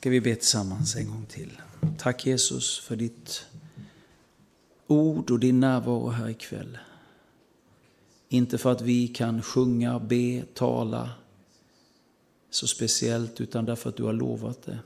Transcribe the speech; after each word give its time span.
ska 0.00 0.10
vi 0.10 0.20
be 0.20 0.34
tillsammans 0.34 0.96
en 0.96 1.08
gång 1.08 1.26
till. 1.26 1.60
Tack 1.98 2.26
Jesus 2.26 2.78
för 2.78 2.96
ditt 2.96 3.46
ord 4.86 5.30
och 5.30 5.38
din 5.38 5.60
närvaro 5.60 6.08
här 6.08 6.28
ikväll. 6.28 6.78
Inte 8.28 8.58
för 8.58 8.72
att 8.72 8.80
vi 8.80 9.08
kan 9.08 9.42
sjunga, 9.42 9.98
be, 9.98 10.42
tala 10.54 11.10
så 12.50 12.66
speciellt, 12.66 13.40
utan 13.40 13.64
därför 13.64 13.88
att 13.88 13.96
du 13.96 14.02
har 14.02 14.12
lovat 14.12 14.62
det. 14.62 14.78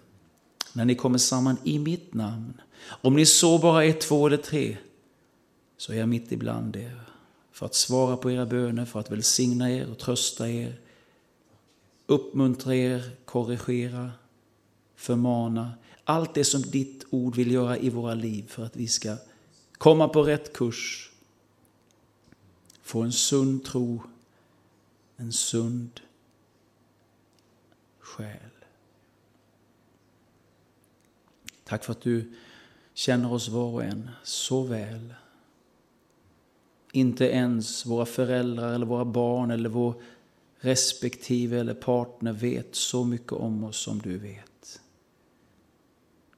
När 0.73 0.85
ni 0.85 0.95
kommer 0.95 1.19
samman 1.19 1.57
i 1.65 1.79
mitt 1.79 2.15
namn, 2.15 2.61
om 3.03 3.15
ni 3.15 3.27
så 3.27 3.59
bara 3.59 3.85
är 3.85 3.93
två 3.93 4.27
eller 4.27 4.37
tre, 4.37 4.77
så 5.77 5.93
är 5.93 5.97
jag 5.97 6.09
mitt 6.09 6.33
ibland 6.33 6.77
er. 6.77 7.01
För 7.53 7.67
att 7.67 7.75
svara 7.75 8.17
på 8.17 8.31
era 8.31 8.47
böner, 8.47 8.85
för 8.85 9.01
att 9.01 9.11
välsigna 9.11 9.71
er 9.71 9.91
och 9.91 9.99
trösta 9.99 10.49
er, 10.51 10.81
uppmuntra 12.07 12.75
er, 12.75 13.11
korrigera, 13.25 14.11
förmana. 15.05 15.73
Allt 16.05 16.35
det 16.35 16.45
som 16.45 16.63
ditt 16.63 17.05
ord 17.11 17.37
vill 17.37 17.53
göra 17.53 17.79
i 17.79 17.91
våra 17.91 18.15
liv 18.15 18.47
för 18.49 18.65
att 18.65 18.77
vi 18.77 18.89
ska 18.89 19.17
komma 19.73 20.09
på 20.09 20.23
rätt 20.23 20.53
kurs, 20.53 21.13
få 22.83 23.03
en 23.03 23.13
sund 23.13 23.65
tro, 23.65 24.03
en 25.17 25.33
sund 25.33 26.01
själ. 27.99 28.51
Tack 31.65 31.85
för 31.85 31.93
att 31.93 32.01
du 32.01 32.33
känner 32.95 33.33
oss 33.33 33.49
var 33.49 33.73
och 33.73 33.85
en 33.85 34.11
så 34.23 34.63
väl. 34.63 35.15
Inte 36.93 37.25
ens 37.25 37.87
våra 37.87 38.07
föräldrar 38.07 38.75
eller 38.75 38.87
våra 38.87 39.05
barn 39.05 39.51
eller 39.51 39.69
vår 39.69 39.95
respektive 40.59 41.61
eller 41.61 41.75
partner 41.75 42.33
vet 42.33 42.75
så 42.75 43.05
mycket 43.05 43.33
om 43.33 43.65
oss 43.65 43.77
som 43.77 43.99
du 43.99 44.19
vet. 44.19 44.54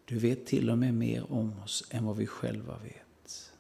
Du 0.09 0.19
vet 0.19 0.47
till 0.47 0.71
och 0.71 0.79
med 0.79 0.95
mer 0.95 1.33
om 1.33 1.61
oss 1.65 1.85
än 1.91 2.05
vad 2.05 2.17
vi 2.17 2.27
själva 2.27 2.79
vet. 2.79 3.53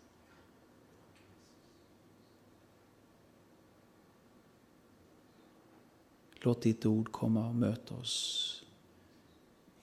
Låt 6.34 6.62
ditt 6.62 6.86
ord 6.86 7.12
komma 7.12 7.48
och 7.48 7.54
möta 7.54 7.94
oss. 7.94 8.64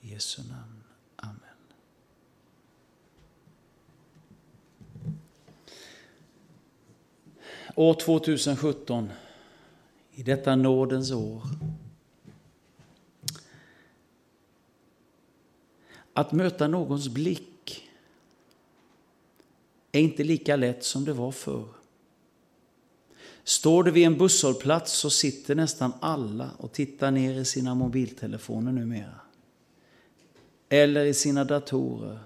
I 0.00 0.12
Jesu 0.12 0.42
namn. 0.42 0.84
Amen. 1.16 1.38
År 7.76 7.94
2017, 7.94 9.10
i 10.12 10.22
detta 10.22 10.56
nådens 10.56 11.12
år. 11.12 11.42
Att 16.14 16.32
möta 16.32 16.68
någons 16.68 17.08
blick 17.08 17.88
är 19.92 20.00
inte 20.00 20.24
lika 20.24 20.56
lätt 20.56 20.84
som 20.84 21.04
det 21.04 21.12
var 21.12 21.32
förr. 21.32 21.68
Står 23.44 23.84
du 23.84 23.90
vid 23.90 24.06
en 24.06 24.18
busshållplats 24.18 24.92
så 24.92 25.10
sitter 25.10 25.54
nästan 25.54 25.92
alla 26.00 26.50
och 26.58 26.72
tittar 26.72 27.10
ner 27.10 27.34
i 27.34 27.44
sina 27.44 27.74
mobiltelefoner 27.74 28.72
numera. 28.72 29.20
Eller 30.68 31.04
i 31.04 31.14
sina 31.14 31.44
datorer. 31.44 32.18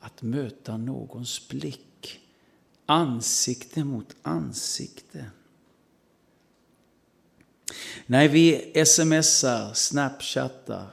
Att 0.00 0.22
möta 0.22 0.76
någons 0.76 1.48
blick, 1.48 2.20
ansikte 2.86 3.84
mot 3.84 4.16
ansikte. 4.22 5.30
Nej, 8.06 8.28
vi 8.28 8.72
smsar, 8.86 9.74
snapchattar, 9.74 10.86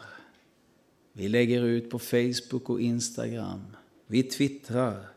vi 1.14 1.28
lägger 1.28 1.64
ut 1.64 1.90
på 1.90 2.00
Facebook 2.00 2.70
och 2.70 2.82
Instagram, 2.82 3.76
vi 4.08 4.24
twittrar. 4.24 5.08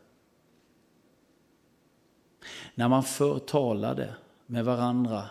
När 2.75 2.87
man 2.87 3.03
förr 3.03 3.39
talade 3.39 4.15
med 4.45 4.65
varandra 4.65 5.29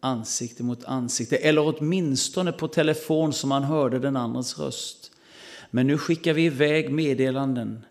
ansikte 0.00 0.62
mot 0.62 0.84
ansikte, 0.84 1.36
eller 1.36 1.78
åtminstone 1.78 2.52
på 2.52 2.68
telefon 2.68 3.32
så 3.32 3.46
man 3.46 3.62
hörde 3.62 3.98
den 3.98 4.16
andres 4.16 4.58
röst. 4.58 5.10
Men 5.70 5.86
nu 5.86 5.98
skickar 5.98 6.32
vi 6.32 6.44
iväg 6.44 6.92
meddelanden. 6.92 7.84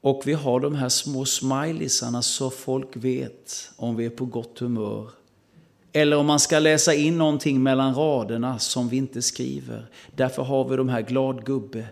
Och 0.00 0.22
vi 0.24 0.32
har 0.32 0.60
de 0.60 0.74
här 0.74 0.88
små 0.88 1.24
smileysarna 1.24 2.22
så 2.22 2.50
folk 2.50 2.96
vet 2.96 3.70
om 3.76 3.96
vi 3.96 4.06
är 4.06 4.10
på 4.10 4.24
gott 4.24 4.58
humör. 4.58 5.10
Eller 5.96 6.16
om 6.16 6.26
man 6.26 6.40
ska 6.40 6.58
läsa 6.58 6.94
in 6.94 7.18
någonting 7.18 7.62
mellan 7.62 7.94
raderna 7.94 8.58
som 8.58 8.88
vi 8.88 8.96
inte 8.96 9.22
skriver. 9.22 9.86
Därför 10.14 10.42
har 10.42 10.68
vi 10.68 10.76
de 10.76 10.88
här 10.88 11.00
glad 11.00 11.44
gubbe, 11.44 11.88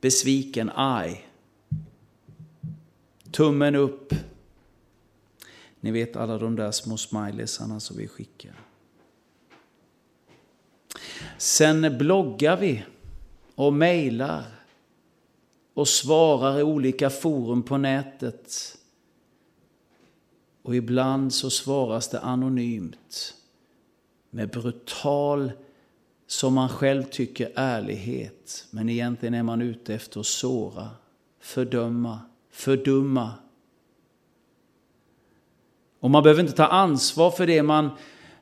besviken, 0.00 0.70
arg. 0.70 1.28
Tummen 3.30 3.74
upp. 3.74 4.14
Ni 5.80 5.90
vet 5.90 6.16
alla 6.16 6.38
de 6.38 6.56
där 6.56 6.70
små 6.70 6.96
smileysarna 6.96 7.80
som 7.80 7.96
vi 7.96 8.08
skickar. 8.08 8.54
Sen 11.36 11.98
bloggar 11.98 12.56
vi 12.56 12.84
och 13.54 13.72
mejlar 13.72 14.44
och 15.74 15.88
svarar 15.88 16.58
i 16.58 16.62
olika 16.62 17.10
forum 17.10 17.62
på 17.62 17.76
nätet. 17.76 18.77
Och 20.68 20.76
ibland 20.76 21.34
så 21.34 21.50
svaras 21.50 22.08
det 22.08 22.20
anonymt 22.20 23.34
med 24.30 24.50
brutal, 24.50 25.52
som 26.26 26.54
man 26.54 26.68
själv 26.68 27.02
tycker, 27.02 27.52
ärlighet. 27.54 28.66
Men 28.70 28.88
egentligen 28.88 29.34
är 29.34 29.42
man 29.42 29.62
ute 29.62 29.94
efter 29.94 30.20
att 30.20 30.26
såra, 30.26 30.88
fördöma, 31.40 32.20
fördumma. 32.50 33.32
Och 36.00 36.10
man 36.10 36.22
behöver 36.22 36.42
inte 36.42 36.52
ta 36.52 36.66
ansvar 36.66 37.30
för 37.30 37.46
det 37.46 37.62
man 37.62 37.90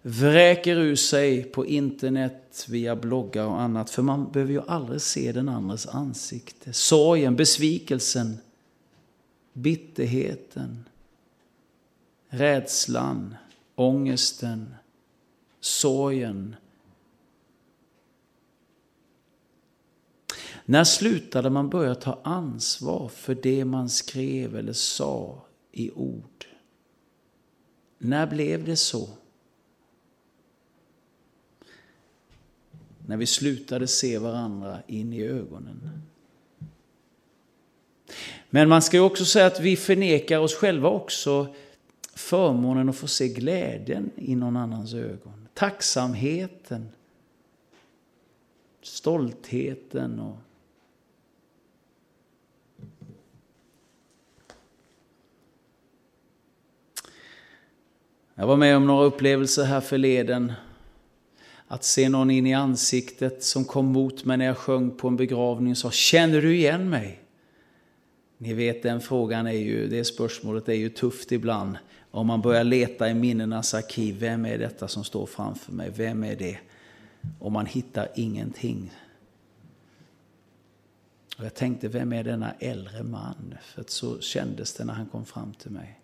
vräker 0.02 0.76
ur 0.76 0.96
sig 0.96 1.44
på 1.44 1.66
internet 1.66 2.66
via 2.68 2.96
bloggar 2.96 3.46
och 3.46 3.60
annat. 3.60 3.90
För 3.90 4.02
man 4.02 4.32
behöver 4.32 4.52
ju 4.52 4.62
aldrig 4.66 5.00
se 5.00 5.32
den 5.32 5.48
andres 5.48 5.86
ansikte. 5.86 6.72
Sorgen, 6.72 7.36
besvikelsen, 7.36 8.38
bitterheten, 9.52 10.84
rädslan, 12.28 13.36
ångesten, 13.74 14.74
sorgen. 15.60 16.56
När 20.64 20.84
slutade 20.84 21.50
man 21.50 21.70
börja 21.70 21.94
ta 21.94 22.20
ansvar 22.22 23.08
för 23.08 23.34
det 23.34 23.64
man 23.64 23.88
skrev 23.88 24.56
eller 24.56 24.72
sa 24.72 25.42
i 25.72 25.90
ord? 25.90 26.46
När 27.98 28.26
blev 28.26 28.64
det 28.64 28.76
så? 28.76 29.08
När 33.06 33.16
vi 33.16 33.26
slutade 33.26 33.86
se 33.86 34.18
varandra 34.18 34.78
in 34.86 35.12
i 35.12 35.22
ögonen. 35.22 36.02
Men 38.50 38.68
man 38.68 38.82
ska 38.82 38.96
ju 38.96 39.02
också 39.02 39.24
säga 39.24 39.46
att 39.46 39.60
vi 39.60 39.76
förnekar 39.76 40.38
oss 40.38 40.54
själva 40.54 40.88
också 40.88 41.54
förmånen 42.16 42.88
att 42.88 42.96
få 42.96 43.06
se 43.06 43.28
glädjen 43.28 44.10
i 44.16 44.36
någon 44.36 44.56
annans 44.56 44.94
ögon. 44.94 45.48
Tacksamheten, 45.54 46.88
stoltheten 48.82 50.20
och 50.20 50.36
Jag 58.38 58.46
var 58.46 58.56
med 58.56 58.76
om 58.76 58.86
några 58.86 59.04
upplevelser 59.04 59.64
här 59.64 59.80
förleden. 59.80 60.52
Att 61.68 61.84
se 61.84 62.08
någon 62.08 62.30
in 62.30 62.46
i 62.46 62.54
ansiktet 62.54 63.42
som 63.42 63.64
kom 63.64 63.86
mot 63.86 64.24
mig 64.24 64.36
när 64.36 64.44
jag 64.44 64.56
sjöng 64.56 64.90
på 64.90 65.08
en 65.08 65.16
begravning 65.16 65.70
och 65.70 65.78
sa 65.78 65.90
Känner 65.90 66.42
du 66.42 66.56
igen 66.56 66.90
mig? 66.90 67.25
Ni 68.38 68.54
vet 68.54 68.82
den 68.82 69.00
frågan 69.00 69.46
är 69.46 69.52
ju, 69.52 69.88
det 69.88 70.04
spörsmålet 70.04 70.68
är 70.68 70.74
ju 70.74 70.88
tufft 70.88 71.32
ibland. 71.32 71.76
Om 72.10 72.26
man 72.26 72.42
börjar 72.42 72.64
leta 72.64 73.10
i 73.10 73.14
minnenas 73.14 73.74
arkiv, 73.74 74.18
vem 74.18 74.46
är 74.46 74.58
detta 74.58 74.88
som 74.88 75.04
står 75.04 75.26
framför 75.26 75.72
mig? 75.72 75.90
Vem 75.96 76.24
är 76.24 76.36
det? 76.36 76.58
Och 77.38 77.52
man 77.52 77.66
hittar 77.66 78.08
ingenting. 78.14 78.92
Och 81.38 81.44
jag 81.44 81.54
tänkte, 81.54 81.88
vem 81.88 82.12
är 82.12 82.24
denna 82.24 82.52
äldre 82.52 83.02
man? 83.02 83.54
För 83.62 83.84
så 83.86 84.20
kändes 84.20 84.74
det 84.74 84.84
när 84.84 84.94
han 84.94 85.06
kom 85.06 85.24
fram 85.24 85.54
till 85.54 85.70
mig. 85.70 86.00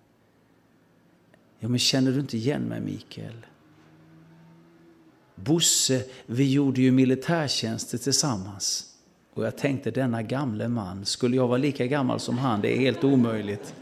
Ja, 1.59 1.69
men 1.69 1.79
känner 1.79 2.13
du 2.13 2.21
inte 2.21 2.37
igen 2.37 2.63
mig, 2.63 2.81
Mikael? 2.81 3.47
Bosse, 5.35 6.05
vi 6.27 6.53
gjorde 6.53 6.83
ju 6.83 6.93
militärtjänster 6.93 7.99
tillsammans. 7.99 8.92
Och 9.35 9.45
jag 9.45 9.59
tänkte, 9.59 9.91
denna 9.91 10.23
gamle 10.23 10.69
man, 10.69 11.05
skulle 11.05 11.37
jag 11.37 11.49
vara 11.49 11.59
lika 11.59 11.87
gammal 11.87 12.21
som 12.21 12.39
han? 12.39 12.61
Det 12.61 12.77
är 12.77 12.81
helt 12.81 13.05
omöjligt. 13.05 13.75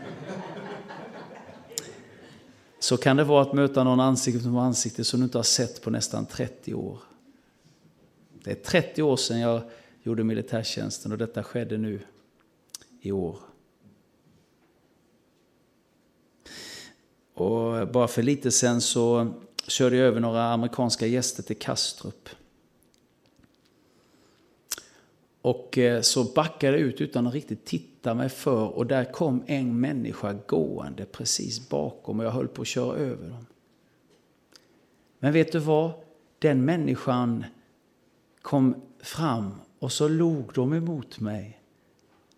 så 2.78 2.96
kan 2.96 3.16
det 3.16 3.24
vara 3.24 3.42
att 3.42 3.52
möta 3.52 3.84
någon 3.84 4.00
ansikte 4.00 4.48
mot 4.48 4.60
ansikte 4.60 5.04
som 5.04 5.20
du 5.20 5.24
inte 5.24 5.38
har 5.38 5.42
sett 5.42 5.82
på 5.82 5.90
nästan 5.90 6.26
30 6.26 6.74
år. 6.74 6.98
Det 8.44 8.50
är 8.50 8.54
30 8.54 9.02
år 9.02 9.16
sedan 9.16 9.40
jag 9.40 9.62
gjorde 10.02 10.24
militärtjänsten 10.24 11.12
och 11.12 11.18
detta 11.18 11.42
skedde 11.42 11.78
nu 11.78 12.00
i 13.00 13.12
år. 13.12 13.36
Och 17.34 17.88
bara 17.88 18.08
för 18.08 18.22
lite 18.22 18.50
sen 18.50 18.80
så 18.80 19.34
körde 19.66 19.96
jag 19.96 20.06
över 20.06 20.20
några 20.20 20.52
amerikanska 20.52 21.06
gäster 21.06 21.42
till 21.42 21.58
Kastrup. 21.58 22.28
Och 25.42 25.78
eh, 25.78 26.00
så 26.00 26.24
backade 26.24 26.78
jag 26.78 26.80
ut 26.80 27.00
utan 27.00 27.26
att 27.26 27.34
riktigt 27.34 27.64
titta 27.64 28.14
mig 28.14 28.28
för 28.28 28.68
och 28.68 28.86
där 28.86 29.04
kom 29.04 29.42
en 29.46 29.80
människa 29.80 30.32
gående 30.46 31.04
precis 31.04 31.68
bakom 31.68 32.20
och 32.20 32.26
jag 32.26 32.30
höll 32.30 32.48
på 32.48 32.62
att 32.62 32.68
köra 32.68 32.96
över 32.96 33.28
dem. 33.28 33.46
Men 35.18 35.32
vet 35.32 35.52
du 35.52 35.58
vad? 35.58 35.92
Den 36.38 36.64
människan 36.64 37.44
kom 38.42 38.74
fram 39.00 39.54
och 39.78 39.92
så 39.92 40.08
log 40.08 40.50
de 40.54 40.72
emot 40.72 41.20
mig 41.20 41.60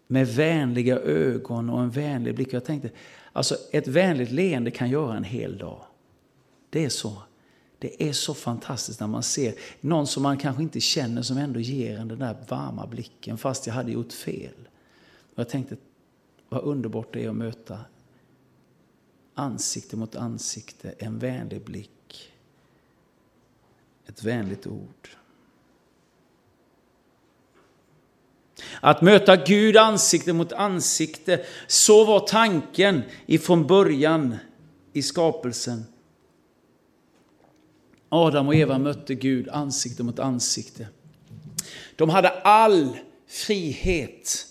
med 0.06 0.28
vänliga 0.28 0.98
ögon 0.98 1.70
och 1.70 1.80
en 1.80 1.90
vänlig 1.90 2.34
blick. 2.34 2.52
Jag 2.52 2.64
tänkte, 2.64 2.90
alltså 3.32 3.56
ett 3.72 3.88
vänligt 3.88 4.30
leende 4.30 4.70
kan 4.70 4.90
göra 4.90 5.16
en 5.16 5.24
hel 5.24 5.58
dag. 5.58 5.80
Det 6.70 6.84
är 6.84 6.88
så. 6.88 7.22
Det 7.82 8.02
är 8.02 8.12
så 8.12 8.34
fantastiskt 8.34 9.00
när 9.00 9.06
man 9.06 9.22
ser 9.22 9.54
någon 9.80 10.06
som 10.06 10.22
man 10.22 10.38
kanske 10.38 10.62
inte 10.62 10.80
känner 10.80 11.22
som 11.22 11.36
ändå 11.36 11.60
ger 11.60 11.98
en 11.98 12.08
den 12.08 12.18
där 12.18 12.36
varma 12.48 12.86
blicken 12.86 13.38
fast 13.38 13.66
jag 13.66 13.74
hade 13.74 13.92
gjort 13.92 14.12
fel. 14.12 14.68
Och 15.20 15.38
jag 15.38 15.48
tänkte, 15.48 15.76
vad 16.48 16.62
underbart 16.62 17.12
det 17.12 17.24
är 17.24 17.28
att 17.28 17.36
möta 17.36 17.78
ansikte 19.34 19.96
mot 19.96 20.16
ansikte, 20.16 20.94
en 20.98 21.18
vänlig 21.18 21.64
blick, 21.64 22.32
ett 24.06 24.22
vänligt 24.22 24.66
ord. 24.66 25.08
Att 28.80 29.02
möta 29.02 29.36
Gud 29.36 29.76
ansikte 29.76 30.32
mot 30.32 30.52
ansikte, 30.52 31.44
så 31.66 32.04
var 32.04 32.20
tanken 32.20 33.02
ifrån 33.26 33.66
början 33.66 34.36
i 34.92 35.02
skapelsen. 35.02 35.84
Adam 38.14 38.48
och 38.48 38.54
Eva 38.54 38.78
mötte 38.78 39.14
Gud 39.14 39.48
ansikte 39.48 40.02
mot 40.02 40.18
ansikte. 40.18 40.88
De 41.96 42.08
hade 42.10 42.28
all 42.28 42.98
frihet. 43.26 44.46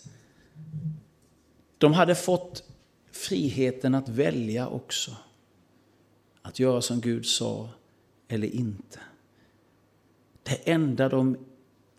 De 1.77 1.93
hade 1.93 2.15
fått 2.15 2.63
friheten 3.11 3.95
att 3.95 4.09
välja 4.09 4.67
också. 4.67 5.15
Att 6.41 6.59
göra 6.59 6.81
som 6.81 7.01
Gud 7.01 7.25
sa 7.25 7.69
eller 8.27 8.55
inte. 8.55 8.99
Det 10.43 10.71
enda 10.71 11.09
de 11.09 11.37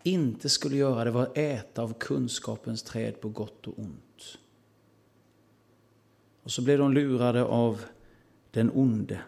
inte 0.03 0.49
skulle 0.49 0.75
göra 0.75 1.03
det 1.03 1.11
var 1.11 1.23
att 1.23 1.37
äta 1.37 1.81
av 1.81 1.93
kunskapens 1.93 2.83
träd 2.83 3.21
på 3.21 3.29
gott 3.29 3.67
och 3.67 3.79
ont. 3.79 4.37
Och 6.43 6.51
så 6.51 6.61
blev 6.61 6.77
de 6.77 6.93
lurade 6.93 7.43
av 7.43 7.81
den 8.51 8.71
onde. 8.73 9.21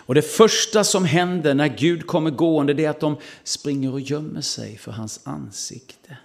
Och 0.00 0.14
det 0.14 0.22
första 0.22 0.84
som 0.84 1.04
händer 1.04 1.54
när 1.54 1.68
Gud 1.68 2.06
kommer 2.06 2.30
gående 2.30 2.74
det 2.74 2.84
är 2.84 2.90
att 2.90 3.00
de 3.00 3.16
springer 3.44 3.92
och 3.92 4.00
gömmer 4.00 4.40
sig 4.40 4.78
för 4.78 4.92
hans 4.92 5.20
ansikte. 5.24 6.16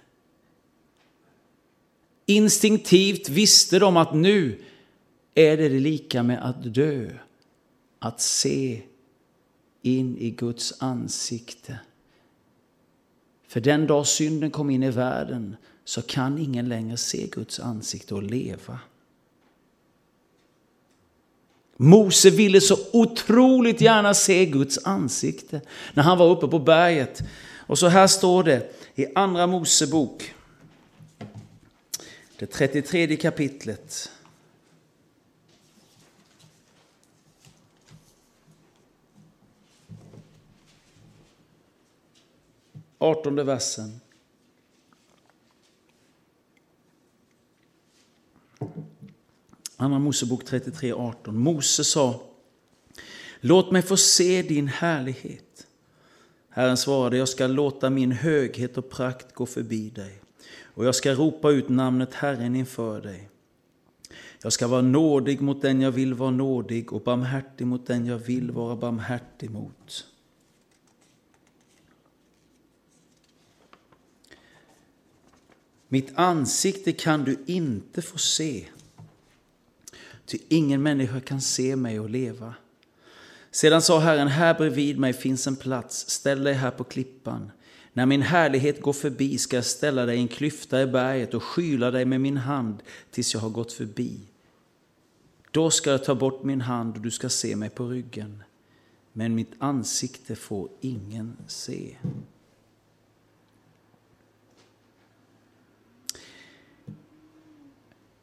Instinktivt 2.26 3.28
visste 3.28 3.78
de 3.78 3.96
att 3.96 4.14
nu 4.14 4.62
är 5.34 5.56
det 5.56 5.68
lika 5.68 6.22
med 6.22 6.48
att 6.48 6.74
dö. 6.74 7.10
Att 7.98 8.20
se 8.20 8.82
in 9.82 10.18
i 10.18 10.30
Guds 10.30 10.82
ansikte. 10.82 11.78
För 13.48 13.60
den 13.60 13.86
dag 13.86 14.06
synden 14.06 14.50
kom 14.50 14.70
in 14.70 14.82
i 14.82 14.90
världen 14.90 15.56
så 15.84 16.02
kan 16.02 16.38
ingen 16.38 16.68
längre 16.68 16.96
se 16.96 17.26
Guds 17.26 17.60
ansikte 17.60 18.14
och 18.14 18.22
leva. 18.22 18.78
Mose 21.76 22.30
ville 22.30 22.60
så 22.60 22.78
otroligt 22.92 23.80
gärna 23.80 24.14
se 24.14 24.46
Guds 24.46 24.78
ansikte 24.84 25.60
när 25.94 26.02
han 26.02 26.18
var 26.18 26.30
uppe 26.30 26.48
på 26.48 26.58
berget. 26.58 27.22
Och 27.66 27.78
så 27.78 27.88
här 27.88 28.06
står 28.06 28.44
det 28.44 28.72
i 28.94 29.06
Andra 29.14 29.46
Mosebok, 29.46 30.34
det 32.38 32.46
33 32.46 33.16
kapitlet. 33.16 34.10
Artonde 42.98 43.44
versen. 43.44 44.00
Andra 49.76 49.98
Mosebok 49.98 50.44
33.18. 50.44 51.32
Mose 51.32 51.84
sa, 51.84 52.20
låt 53.40 53.70
mig 53.70 53.82
få 53.82 53.96
se 53.96 54.42
din 54.42 54.68
härlighet. 54.68 55.66
Herren 56.48 56.76
svarade, 56.76 57.16
jag 57.16 57.28
ska 57.28 57.46
låta 57.46 57.90
min 57.90 58.12
höghet 58.12 58.78
och 58.78 58.90
prakt 58.90 59.34
gå 59.34 59.46
förbi 59.46 59.90
dig 59.90 60.20
och 60.76 60.84
jag 60.84 60.94
ska 60.94 61.12
ropa 61.12 61.50
ut 61.50 61.68
namnet 61.68 62.14
Herren 62.14 62.56
inför 62.56 63.00
dig. 63.00 63.28
Jag 64.42 64.52
ska 64.52 64.68
vara 64.68 64.82
nådig 64.82 65.40
mot 65.40 65.62
den 65.62 65.80
jag 65.80 65.90
vill 65.90 66.14
vara 66.14 66.30
nådig 66.30 66.92
och 66.92 67.02
barmhärtig 67.02 67.66
mot 67.66 67.86
den 67.86 68.06
jag 68.06 68.18
vill 68.18 68.50
vara 68.50 68.76
barmhärtig 68.76 69.50
mot. 69.50 70.06
Mitt 75.88 76.12
ansikte 76.14 76.92
kan 76.92 77.24
du 77.24 77.44
inte 77.46 78.02
få 78.02 78.18
se, 78.18 78.66
Ty 80.26 80.38
ingen 80.48 80.82
människa 80.82 81.20
kan 81.20 81.40
se 81.40 81.76
mig 81.76 82.00
och 82.00 82.10
leva. 82.10 82.54
Sedan 83.50 83.82
sa 83.82 83.98
Herren, 83.98 84.28
här 84.28 84.54
bredvid 84.54 84.98
mig 84.98 85.12
finns 85.12 85.46
en 85.46 85.56
plats, 85.56 86.10
ställ 86.10 86.44
dig 86.44 86.54
här 86.54 86.70
på 86.70 86.84
klippan. 86.84 87.50
När 87.92 88.06
min 88.06 88.22
härlighet 88.22 88.80
går 88.80 88.92
förbi 88.92 89.38
ska 89.38 89.56
jag 89.56 89.64
ställa 89.64 90.06
dig 90.06 90.16
i 90.16 90.20
en 90.20 90.28
klyfta 90.28 90.82
i 90.82 90.86
berget 90.86 91.34
och 91.34 91.42
skyla 91.42 91.90
dig 91.90 92.04
med 92.04 92.20
min 92.20 92.36
hand 92.36 92.82
tills 93.10 93.34
jag 93.34 93.40
har 93.40 93.50
gått 93.50 93.72
förbi. 93.72 94.20
Då 95.50 95.70
ska 95.70 95.90
jag 95.90 96.04
ta 96.04 96.14
bort 96.14 96.42
min 96.44 96.60
hand 96.60 96.96
och 96.96 97.02
du 97.02 97.10
ska 97.10 97.28
se 97.28 97.56
mig 97.56 97.70
på 97.70 97.86
ryggen. 97.86 98.42
Men 99.12 99.34
mitt 99.34 99.52
ansikte 99.58 100.36
får 100.36 100.68
ingen 100.80 101.36
se. 101.46 101.96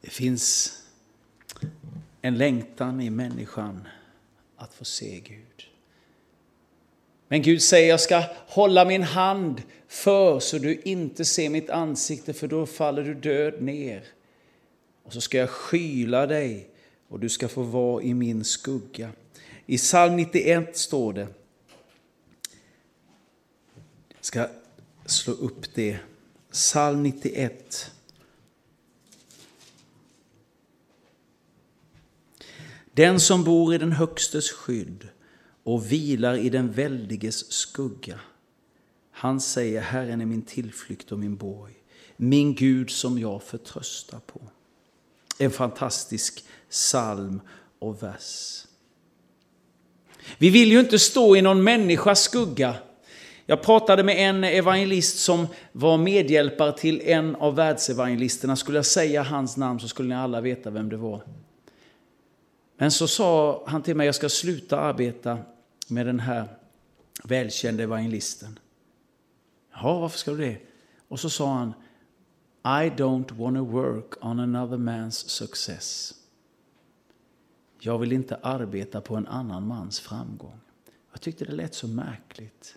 Det 0.00 0.10
finns 0.10 0.83
en 2.20 2.38
längtan 2.38 3.00
i 3.00 3.10
människan 3.10 3.88
att 4.56 4.74
få 4.74 4.84
se 4.84 5.20
Gud. 5.20 5.68
Men 7.28 7.42
Gud 7.42 7.62
säger, 7.62 7.88
jag 7.88 8.00
ska 8.00 8.22
hålla 8.48 8.84
min 8.84 9.02
hand 9.02 9.62
för 9.88 10.40
så 10.40 10.58
du 10.58 10.80
inte 10.84 11.24
ser 11.24 11.48
mitt 11.48 11.70
ansikte, 11.70 12.32
för 12.32 12.48
då 12.48 12.66
faller 12.66 13.02
du 13.02 13.14
död 13.14 13.62
ner. 13.62 14.04
Och 15.04 15.12
så 15.12 15.20
ska 15.20 15.38
jag 15.38 15.50
skyla 15.50 16.26
dig 16.26 16.70
och 17.08 17.20
du 17.20 17.28
ska 17.28 17.48
få 17.48 17.62
vara 17.62 18.02
i 18.02 18.14
min 18.14 18.44
skugga. 18.44 19.10
I 19.66 19.78
psalm 19.78 20.16
91 20.16 20.76
står 20.76 21.12
det, 21.12 21.28
jag 24.08 24.20
ska 24.20 24.48
slå 25.06 25.32
upp 25.32 25.74
det, 25.74 25.98
psalm 26.50 27.02
91 27.02 27.92
Den 32.94 33.20
som 33.20 33.44
bor 33.44 33.74
i 33.74 33.78
den 33.78 33.92
Högstes 33.92 34.50
skydd 34.50 35.08
och 35.64 35.92
vilar 35.92 36.36
i 36.36 36.50
den 36.50 36.72
Väldiges 36.72 37.52
skugga. 37.52 38.20
Han 39.10 39.40
säger, 39.40 39.80
Herren 39.80 40.20
är 40.20 40.26
min 40.26 40.42
tillflykt 40.42 41.12
och 41.12 41.18
min 41.18 41.36
borg, 41.36 41.72
min 42.16 42.54
Gud 42.54 42.90
som 42.90 43.18
jag 43.18 43.42
förtröstar 43.42 44.18
på. 44.18 44.40
En 45.38 45.50
fantastisk 45.50 46.44
psalm 46.70 47.40
och 47.78 48.02
vers. 48.02 48.60
Vi 50.38 50.50
vill 50.50 50.72
ju 50.72 50.80
inte 50.80 50.98
stå 50.98 51.36
i 51.36 51.42
någon 51.42 51.64
människas 51.64 52.22
skugga. 52.22 52.74
Jag 53.46 53.62
pratade 53.62 54.02
med 54.02 54.28
en 54.28 54.44
evangelist 54.44 55.18
som 55.18 55.46
var 55.72 55.98
medhjälpare 55.98 56.78
till 56.78 57.00
en 57.00 57.36
av 57.36 57.54
världsevangelisterna. 57.54 58.56
Skulle 58.56 58.78
jag 58.78 58.86
säga 58.86 59.22
hans 59.22 59.56
namn 59.56 59.80
så 59.80 59.88
skulle 59.88 60.08
ni 60.08 60.14
alla 60.14 60.40
veta 60.40 60.70
vem 60.70 60.88
det 60.88 60.96
var. 60.96 61.22
Men 62.76 62.90
så 62.90 63.08
sa 63.08 63.62
han 63.66 63.82
till 63.82 63.96
mig, 63.96 64.06
jag 64.06 64.14
ska 64.14 64.28
sluta 64.28 64.80
arbeta 64.80 65.38
med 65.88 66.06
den 66.06 66.20
här 66.20 66.48
välkände 67.24 67.82
evangelisten. 67.82 68.58
Ja, 69.72 69.98
varför 70.00 70.18
ska 70.18 70.30
du 70.30 70.36
det? 70.36 70.58
Och 71.08 71.20
så 71.20 71.30
sa 71.30 71.54
han, 71.54 71.74
I 72.64 72.90
don't 72.90 73.32
want 73.32 73.56
to 73.56 73.64
work 73.64 74.24
on 74.24 74.40
another 74.40 74.76
man's 74.76 75.28
success. 75.28 76.14
Jag 77.80 77.98
vill 77.98 78.12
inte 78.12 78.36
arbeta 78.36 79.00
på 79.00 79.16
en 79.16 79.26
annan 79.26 79.66
mans 79.66 80.00
framgång. 80.00 80.60
Jag 81.12 81.20
tyckte 81.20 81.44
det 81.44 81.52
lät 81.52 81.74
så 81.74 81.88
märkligt. 81.88 82.76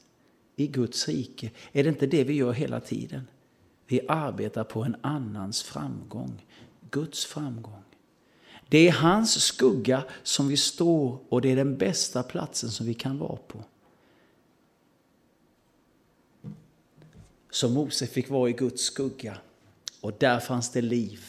I 0.55 0.67
Guds 0.67 1.07
rike, 1.07 1.51
är 1.71 1.83
det 1.83 1.89
inte 1.89 2.07
det 2.07 2.23
vi 2.23 2.33
gör 2.33 2.53
hela 2.53 2.79
tiden? 2.79 3.27
Vi 3.87 4.01
arbetar 4.07 4.63
på 4.63 4.83
en 4.83 4.95
annans 5.01 5.63
framgång, 5.63 6.45
Guds 6.89 7.25
framgång. 7.25 7.83
Det 8.69 8.87
är 8.87 8.91
hans 8.91 9.43
skugga 9.43 10.03
som 10.23 10.47
vi 10.47 10.57
står 10.57 11.19
och 11.29 11.41
det 11.41 11.51
är 11.51 11.55
den 11.55 11.77
bästa 11.77 12.23
platsen 12.23 12.71
som 12.71 12.85
vi 12.85 12.93
kan 12.93 13.19
vara 13.19 13.37
på. 13.47 13.63
Så 17.51 17.69
Mose 17.69 18.07
fick 18.07 18.29
vara 18.29 18.49
i 18.49 18.53
Guds 18.53 18.83
skugga 18.83 19.37
och 20.01 20.13
där 20.19 20.39
fanns 20.39 20.71
det 20.71 20.81
liv 20.81 21.21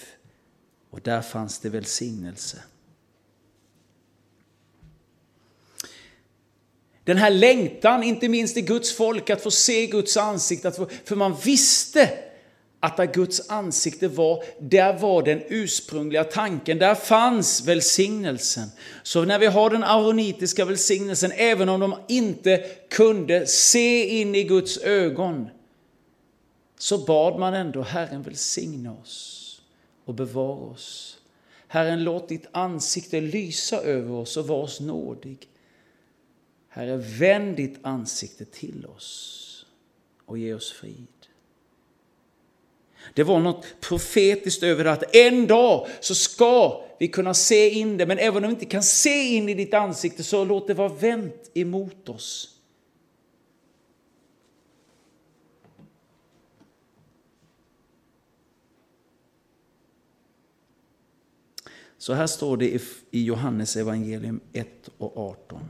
och 0.90 1.00
där 1.00 1.22
fanns 1.22 1.58
det 1.58 1.68
välsignelse. 1.68 2.62
Den 7.04 7.16
här 7.16 7.30
längtan, 7.30 8.02
inte 8.02 8.28
minst 8.28 8.56
i 8.56 8.62
Guds 8.62 8.96
folk, 8.96 9.30
att 9.30 9.42
få 9.42 9.50
se 9.50 9.86
Guds 9.86 10.16
ansikte, 10.16 10.72
få, 10.72 10.88
för 11.04 11.16
man 11.16 11.36
visste 11.44 12.27
att 12.80 12.96
där 12.96 13.06
Guds 13.06 13.50
ansikte 13.50 14.08
var, 14.08 14.44
där 14.60 14.98
var 14.98 15.22
den 15.22 15.42
ursprungliga 15.48 16.24
tanken, 16.24 16.78
där 16.78 16.94
fanns 16.94 17.66
välsignelsen. 17.66 18.68
Så 19.02 19.24
när 19.24 19.38
vi 19.38 19.46
har 19.46 19.70
den 19.70 19.84
aronitiska 19.84 20.64
välsignelsen, 20.64 21.32
även 21.34 21.68
om 21.68 21.80
de 21.80 21.94
inte 22.08 22.58
kunde 22.90 23.46
se 23.46 24.20
in 24.20 24.34
i 24.34 24.42
Guds 24.44 24.78
ögon, 24.78 25.48
så 26.78 26.98
bad 26.98 27.38
man 27.38 27.54
ändå 27.54 27.82
Herren 27.82 28.22
välsigna 28.22 28.92
oss 28.92 29.60
och 30.04 30.14
bevara 30.14 30.70
oss. 30.70 31.18
Herren 31.68 32.04
låt 32.04 32.28
ditt 32.28 32.46
ansikte 32.52 33.20
lysa 33.20 33.80
över 33.80 34.14
oss 34.14 34.36
och 34.36 34.46
var 34.46 34.62
oss 34.62 34.80
nådig. 34.80 35.48
Herre, 36.68 36.96
vänd 36.96 37.56
ditt 37.56 37.78
ansikte 37.82 38.44
till 38.44 38.86
oss 38.86 39.66
och 40.24 40.38
ge 40.38 40.54
oss 40.54 40.72
frid. 40.72 41.17
Det 43.14 43.22
var 43.22 43.40
något 43.40 43.66
profetiskt 43.80 44.62
över 44.62 44.84
att 44.84 45.16
en 45.16 45.46
dag 45.46 45.86
så 46.00 46.14
ska 46.14 46.84
vi 46.98 47.08
kunna 47.08 47.34
se 47.34 47.70
in 47.70 47.96
det, 47.96 48.06
men 48.06 48.18
även 48.18 48.44
om 48.44 48.50
vi 48.50 48.54
inte 48.54 48.66
kan 48.66 48.82
se 48.82 49.36
in 49.36 49.48
i 49.48 49.54
ditt 49.54 49.74
ansikte 49.74 50.22
så 50.22 50.44
låt 50.44 50.66
det 50.66 50.74
vara 50.74 50.88
vänt 50.88 51.50
emot 51.54 52.08
oss. 52.08 52.54
Så 61.98 62.14
här 62.14 62.26
står 62.26 62.56
det 62.56 62.82
i 63.10 63.24
Johannes 63.24 63.76
evangelium 63.76 64.40
1 64.52 64.68
och 64.98 65.16
18. 65.16 65.60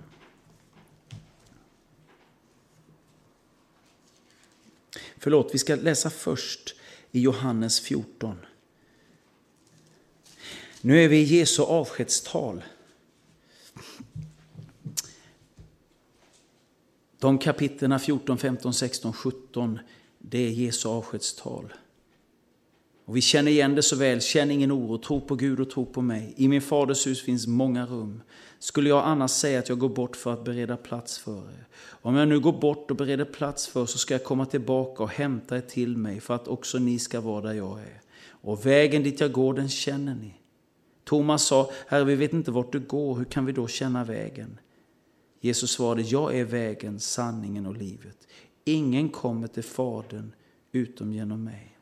Förlåt, 5.16 5.54
vi 5.54 5.58
ska 5.58 5.74
läsa 5.74 6.10
först 6.10 6.74
i 7.12 7.20
Johannes 7.20 7.80
14. 7.80 8.36
Nu 10.80 11.04
är 11.04 11.08
vi 11.08 11.16
i 11.16 11.24
Jesu 11.24 11.62
avskedstal. 11.62 12.64
De 17.18 17.38
kapitlerna 17.38 17.98
14, 17.98 18.38
15, 18.38 18.74
16, 18.74 19.12
17, 19.12 19.78
det 20.18 20.38
är 20.38 20.50
Jesu 20.50 20.88
avskedstal. 20.88 21.72
Och 23.08 23.16
vi 23.16 23.20
känner 23.20 23.50
igen 23.50 23.74
det 23.74 23.82
så 23.82 23.96
väl, 23.96 24.20
känn 24.20 24.50
ingen 24.50 24.72
oro, 24.72 24.98
tro 24.98 25.20
på 25.20 25.34
Gud 25.34 25.60
och 25.60 25.70
tro 25.70 25.86
på 25.86 26.02
mig. 26.02 26.34
I 26.36 26.48
min 26.48 26.62
faders 26.62 27.06
hus 27.06 27.22
finns 27.22 27.46
många 27.46 27.86
rum. 27.86 28.22
Skulle 28.58 28.88
jag 28.88 29.04
annars 29.04 29.30
säga 29.30 29.58
att 29.58 29.68
jag 29.68 29.78
går 29.78 29.88
bort 29.88 30.16
för 30.16 30.32
att 30.32 30.44
bereda 30.44 30.76
plats 30.76 31.18
för 31.18 31.38
er? 31.38 31.66
Om 31.86 32.14
jag 32.14 32.28
nu 32.28 32.40
går 32.40 32.52
bort 32.52 32.90
och 32.90 32.96
bereder 32.96 33.24
plats 33.24 33.66
för 33.66 33.82
er 33.82 33.86
så 33.86 33.98
ska 33.98 34.14
jag 34.14 34.24
komma 34.24 34.46
tillbaka 34.46 35.02
och 35.02 35.08
hämta 35.08 35.56
er 35.56 35.60
till 35.60 35.96
mig 35.96 36.20
för 36.20 36.34
att 36.34 36.48
också 36.48 36.78
ni 36.78 36.98
ska 36.98 37.20
vara 37.20 37.40
där 37.40 37.52
jag 37.52 37.78
är. 37.80 38.00
Och 38.30 38.66
vägen 38.66 39.02
dit 39.02 39.20
jag 39.20 39.32
går, 39.32 39.54
den 39.54 39.68
känner 39.68 40.14
ni. 40.14 40.34
Thomas 41.04 41.42
sa, 41.42 41.70
Herre, 41.86 42.04
vi 42.04 42.14
vet 42.14 42.32
inte 42.32 42.50
vart 42.50 42.72
du 42.72 42.80
går, 42.80 43.16
hur 43.16 43.24
kan 43.24 43.46
vi 43.46 43.52
då 43.52 43.66
känna 43.66 44.04
vägen? 44.04 44.58
Jesus 45.40 45.70
svarade, 45.70 46.02
jag 46.02 46.38
är 46.38 46.44
vägen, 46.44 47.00
sanningen 47.00 47.66
och 47.66 47.76
livet. 47.76 48.18
Ingen 48.64 49.08
kommer 49.08 49.48
till 49.48 49.64
Fadern 49.64 50.32
utom 50.72 51.12
genom 51.12 51.44
mig. 51.44 51.77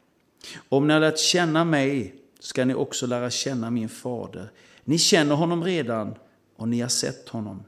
Om 0.68 0.86
ni 0.86 0.92
har 0.92 1.00
lärt 1.00 1.18
känna 1.18 1.64
mig 1.64 2.14
ska 2.38 2.64
ni 2.64 2.74
också 2.74 3.06
lära 3.06 3.30
känna 3.30 3.70
min 3.70 3.88
fader. 3.88 4.50
Ni 4.84 4.98
känner 4.98 5.34
honom 5.34 5.64
redan 5.64 6.14
och 6.56 6.68
ni 6.68 6.80
har 6.80 6.88
sett 6.88 7.28
honom. 7.28 7.64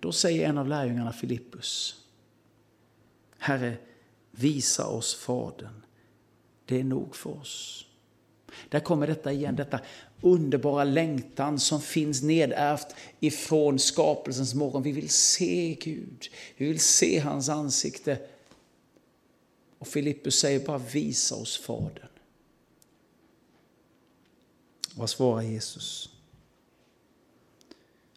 Då 0.00 0.12
säger 0.12 0.48
en 0.48 0.58
av 0.58 0.68
lärjungarna 0.68 1.12
Filippus, 1.12 1.96
Herre, 3.38 3.76
visa 4.30 4.86
oss 4.86 5.14
Fadern. 5.14 5.82
Det 6.64 6.80
är 6.80 6.84
nog 6.84 7.16
för 7.16 7.40
oss. 7.40 7.86
Där 8.68 8.80
kommer 8.80 9.06
detta 9.06 9.32
igen, 9.32 9.56
detta 9.56 9.80
underbara 10.20 10.84
längtan 10.84 11.58
som 11.58 11.80
finns 11.80 12.22
nedärvt 12.22 12.94
ifrån 13.20 13.78
skapelsens 13.78 14.54
morgon. 14.54 14.82
Vi 14.82 14.92
vill 14.92 15.08
se 15.08 15.74
Gud, 15.80 16.28
vi 16.56 16.66
vill 16.66 16.80
se 16.80 17.18
hans 17.18 17.48
ansikte. 17.48 18.18
Och 19.82 19.88
Filippus 19.88 20.38
säger 20.38 20.66
bara 20.66 20.78
visa 20.78 21.34
oss 21.34 21.56
Fadern. 21.58 22.08
Vad 24.94 25.10
svarar 25.10 25.42
Jesus? 25.42 26.08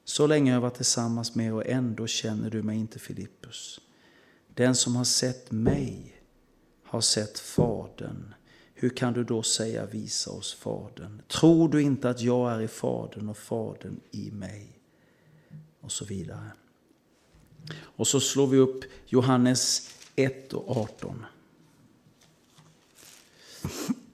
Så 0.03 0.27
länge 0.27 0.51
har 0.51 0.55
jag 0.55 0.61
varit 0.61 0.75
tillsammans 0.75 1.35
med 1.35 1.45
er 1.45 1.53
och 1.53 1.67
ändå 1.67 2.07
känner 2.07 2.49
du 2.49 2.63
mig 2.63 2.77
inte 2.77 2.99
Filippus. 2.99 3.81
Den 4.53 4.75
som 4.75 4.95
har 4.95 5.03
sett 5.03 5.51
mig 5.51 6.21
har 6.83 7.01
sett 7.01 7.39
Fadern. 7.39 8.33
Hur 8.73 8.89
kan 8.89 9.13
du 9.13 9.23
då 9.23 9.43
säga 9.43 9.85
visa 9.85 10.31
oss 10.31 10.53
Fadern? 10.53 11.21
Tror 11.27 11.69
du 11.69 11.81
inte 11.81 12.09
att 12.09 12.21
jag 12.21 12.51
är 12.51 12.61
i 12.61 12.67
Fadern 12.67 13.29
och 13.29 13.37
Fadern 13.37 13.99
i 14.11 14.31
mig? 14.31 14.79
Och 15.81 15.91
så 15.91 16.05
vidare. 16.05 16.51
Och 17.77 18.07
så 18.07 18.19
slår 18.19 18.47
vi 18.47 18.57
upp 18.57 18.83
Johannes 19.05 19.89
1 20.15 20.53
och 20.53 20.77
18. 20.77 21.25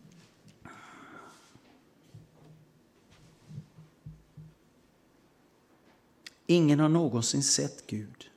Ingen 6.46 6.80
har 6.80 6.90
någonsin 6.90 7.44
sett 7.44 7.88
Gud. 7.88 8.30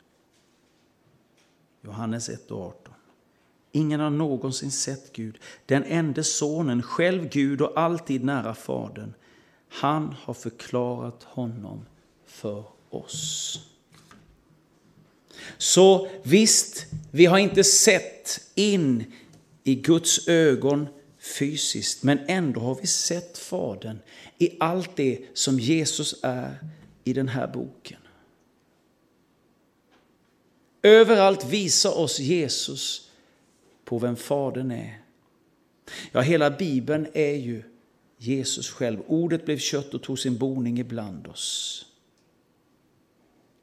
Johannes 1.82 2.28
1 2.28 2.50
och 2.50 2.62
18. 2.62 2.94
Ingen 3.72 4.00
har 4.00 4.10
någonsin 4.10 4.70
sett 4.70 5.12
Gud. 5.12 5.38
Den 5.66 5.84
enda 5.84 6.22
sonen, 6.22 6.82
själv 6.82 7.28
Gud 7.28 7.60
och 7.60 7.78
alltid 7.78 8.24
nära 8.24 8.54
Fadern. 8.54 9.14
Han 9.68 10.14
har 10.22 10.34
förklarat 10.34 11.22
honom 11.22 11.86
för 12.26 12.64
oss. 12.90 13.58
Så 15.58 16.08
visst, 16.22 16.86
vi 17.10 17.26
har 17.26 17.38
inte 17.38 17.64
sett 17.64 18.40
in 18.54 19.12
i 19.64 19.74
Guds 19.74 20.28
ögon 20.28 20.86
fysiskt, 21.24 22.02
men 22.02 22.18
ändå 22.28 22.60
har 22.60 22.74
vi 22.74 22.86
sett 22.86 23.38
Fadern 23.38 23.98
i 24.38 24.56
allt 24.60 24.96
det 24.96 25.20
som 25.34 25.60
Jesus 25.60 26.14
är 26.22 26.58
i 27.04 27.12
den 27.12 27.28
här 27.28 27.46
boken. 27.46 28.00
Överallt 30.82 31.44
visar 31.44 31.98
oss 31.98 32.20
Jesus 32.20 33.10
på 33.84 33.98
vem 33.98 34.16
Fadern 34.16 34.70
är. 34.70 35.02
Ja, 36.12 36.20
hela 36.20 36.50
Bibeln 36.50 37.06
är 37.14 37.34
ju 37.34 37.62
Jesus 38.18 38.70
själv. 38.70 39.02
Ordet 39.06 39.44
blev 39.44 39.58
kött 39.58 39.94
och 39.94 40.02
tog 40.02 40.18
sin 40.18 40.38
boning 40.38 40.78
ibland 40.78 41.26
oss. 41.26 41.86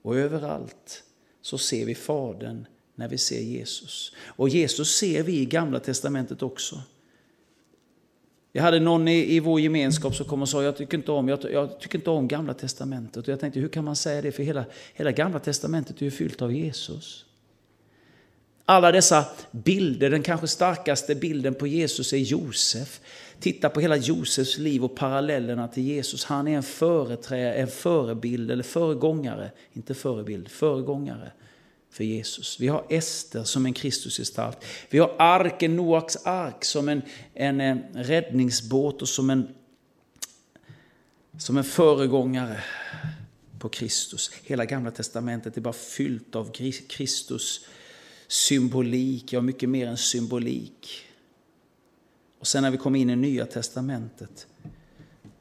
Och 0.01 0.17
överallt 0.17 1.03
så 1.41 1.57
ser 1.57 1.85
vi 1.85 1.95
Fadern 1.95 2.65
när 2.95 3.07
vi 3.07 3.17
ser 3.17 3.41
Jesus. 3.41 4.11
Och 4.25 4.49
Jesus 4.49 4.95
ser 4.97 5.23
vi 5.23 5.39
i 5.39 5.45
Gamla 5.45 5.79
Testamentet 5.79 6.43
också. 6.43 6.81
Jag 8.51 8.63
hade 8.63 8.79
någon 8.79 9.07
i, 9.07 9.35
i 9.35 9.39
vår 9.39 9.59
gemenskap 9.59 10.15
som 10.15 10.25
kom 10.25 10.41
och 10.41 10.49
sa 10.49 10.63
jag 10.63 10.77
tycker, 10.77 10.97
inte 10.97 11.11
om, 11.11 11.27
jag, 11.27 11.39
jag, 11.51 11.79
tycker 11.79 11.97
inte 11.97 12.09
om 12.09 12.27
Gamla 12.27 12.53
Testamentet. 12.53 13.27
Och 13.27 13.33
jag 13.33 13.39
tänkte 13.39 13.59
hur 13.59 13.69
kan 13.69 13.85
man 13.85 13.95
säga 13.95 14.21
det? 14.21 14.31
För 14.31 14.43
hela, 14.43 14.65
hela 14.93 15.11
Gamla 15.11 15.39
Testamentet 15.39 16.01
är 16.01 16.05
ju 16.05 16.11
fyllt 16.11 16.41
av 16.41 16.53
Jesus. 16.53 17.25
Alla 18.65 18.91
dessa 18.91 19.25
bilder, 19.51 20.09
den 20.09 20.23
kanske 20.23 20.47
starkaste 20.47 21.15
bilden 21.15 21.53
på 21.53 21.67
Jesus 21.67 22.13
är 22.13 22.17
Josef. 22.17 23.01
Titta 23.39 23.69
på 23.69 23.79
hela 23.79 23.95
Josefs 23.95 24.57
liv 24.57 24.83
och 24.83 24.95
parallellerna 24.95 25.67
till 25.67 25.83
Jesus. 25.83 26.25
Han 26.25 26.47
är 26.47 26.57
en 26.57 26.63
företrädare, 26.63 27.53
en 27.53 27.67
förebild 27.67 28.51
eller 28.51 28.63
föregångare, 28.63 29.51
inte 29.73 29.93
förebild, 29.93 30.49
föregångare 30.49 31.31
för 31.91 32.03
Jesus. 32.03 32.59
Vi 32.59 32.67
har 32.67 32.85
Ester 32.89 33.43
som 33.43 33.65
en 33.65 33.73
Kristusgestalt. 33.73 34.65
Vi 34.89 34.99
har 34.99 35.15
arken, 35.19 35.75
Noaks 35.75 36.15
ark 36.15 36.65
som 36.65 36.89
en, 36.89 37.01
en, 37.33 37.61
en 37.61 37.83
räddningsbåt 37.93 39.01
och 39.01 39.09
som 39.09 39.29
en 39.29 39.47
som 41.37 41.57
en 41.57 41.63
föregångare 41.63 42.63
på 43.59 43.69
Kristus. 43.69 44.31
Hela 44.43 44.65
gamla 44.65 44.91
testamentet 44.91 45.57
är 45.57 45.61
bara 45.61 45.73
fyllt 45.73 46.35
av 46.35 46.51
Kristus 46.87 47.65
symbolik, 48.27 49.33
ja 49.33 49.41
mycket 49.41 49.69
mer 49.69 49.87
än 49.87 49.97
symbolik. 49.97 51.05
Och 52.39 52.47
sen 52.47 52.63
när 52.63 52.71
vi 52.71 52.77
kommer 52.77 52.99
in 52.99 53.09
i 53.09 53.15
nya 53.15 53.45
testamentet 53.45 54.47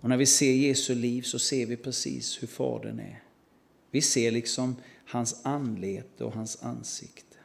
och 0.00 0.08
när 0.08 0.16
vi 0.16 0.26
ser 0.26 0.52
Jesu 0.52 0.94
liv 0.94 1.22
så 1.22 1.38
ser 1.38 1.66
vi 1.66 1.76
precis 1.76 2.42
hur 2.42 2.48
Fadern 2.48 3.00
är. 3.00 3.22
Vi 3.90 4.02
ser 4.02 4.30
liksom 4.30 4.76
hans 5.10 5.46
anlete 5.46 6.24
och 6.24 6.32
hans 6.32 6.62
ansikte. 6.62 7.36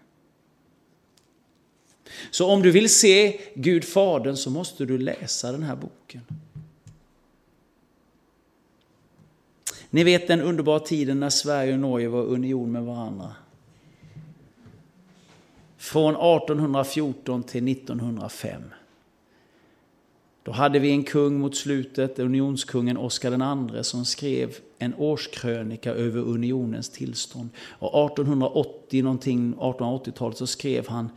Så 2.32 2.52
om 2.52 2.62
du 2.62 2.72
vill 2.72 2.90
se 2.90 3.40
Gud 3.56 3.84
Fadern 3.84 4.36
så 4.36 4.50
måste 4.50 4.86
du 4.86 4.98
läsa 4.98 5.52
den 5.52 5.64
här 5.64 5.76
boken. 5.76 6.22
Ni 9.90 10.04
vet 10.04 10.28
den 10.28 10.42
underbara 10.42 10.80
tiden 10.80 11.20
när 11.20 11.30
Sverige 11.30 11.74
och 11.74 11.80
Norge 11.80 12.08
var 12.08 12.24
union 12.24 12.72
med 12.72 12.84
varandra. 12.84 13.36
Från 15.78 16.16
1814 16.16 17.44
till 17.44 17.68
1905. 17.68 18.62
Då 20.46 20.52
hade 20.52 20.80
vi 20.80 20.92
en 20.92 21.04
kung 21.04 21.40
mot 21.40 21.56
slutet, 21.56 22.20
unionskungen 22.20 22.98
Oscar 22.98 23.32
II, 23.76 23.84
som 23.84 24.06
skrev 24.06 24.58
en 24.78 24.96
årskrönika 24.96 25.92
över 25.92 26.22
unionens 26.22 26.90
tillstånd. 26.90 27.50
Och 27.60 28.12
1880 28.12 29.04
1880-talet 29.60 30.38
så 30.38 30.48
skrev 30.48 30.88
han 30.88 31.10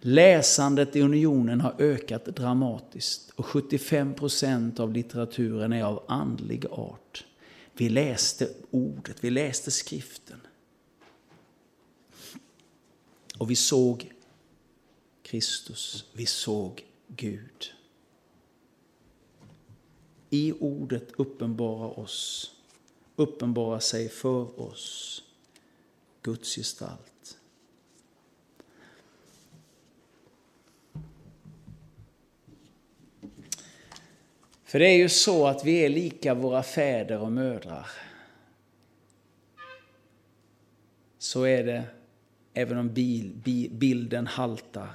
Läsandet 0.00 0.96
i 0.96 1.00
unionen 1.00 1.60
har 1.60 1.74
ökat 1.78 2.24
dramatiskt 2.24 3.30
och 3.30 3.46
75 3.46 4.14
procent 4.14 4.80
av 4.80 4.92
litteraturen 4.92 5.72
är 5.72 5.84
av 5.84 6.02
andlig 6.08 6.66
art. 6.70 7.24
Vi 7.72 7.88
läste 7.88 8.48
ordet, 8.70 9.16
vi 9.20 9.30
läste 9.30 9.70
skriften. 9.70 10.40
Och 13.38 13.50
vi 13.50 13.56
såg 13.56 14.12
Kristus, 15.22 16.04
vi 16.12 16.26
såg 16.26 16.84
Gud. 17.08 17.75
I 20.30 20.52
ordet 20.52 21.12
uppenbara 21.16 21.88
oss, 21.88 22.50
uppenbara 23.16 23.80
sig 23.80 24.08
för 24.08 24.60
oss 24.60 25.22
Guds 26.22 26.56
gestalt. 26.56 27.38
För 34.64 34.78
det 34.78 34.88
är 34.88 34.96
ju 34.96 35.08
så 35.08 35.46
att 35.46 35.64
vi 35.64 35.84
är 35.84 35.88
lika 35.88 36.34
våra 36.34 36.62
fäder 36.62 37.18
och 37.18 37.32
mödrar. 37.32 37.86
Så 41.18 41.42
är 41.42 41.64
det 41.64 41.84
även 42.54 42.78
om 42.78 42.94
bil, 42.94 43.32
bilden 43.70 44.26
haltar. 44.26 44.88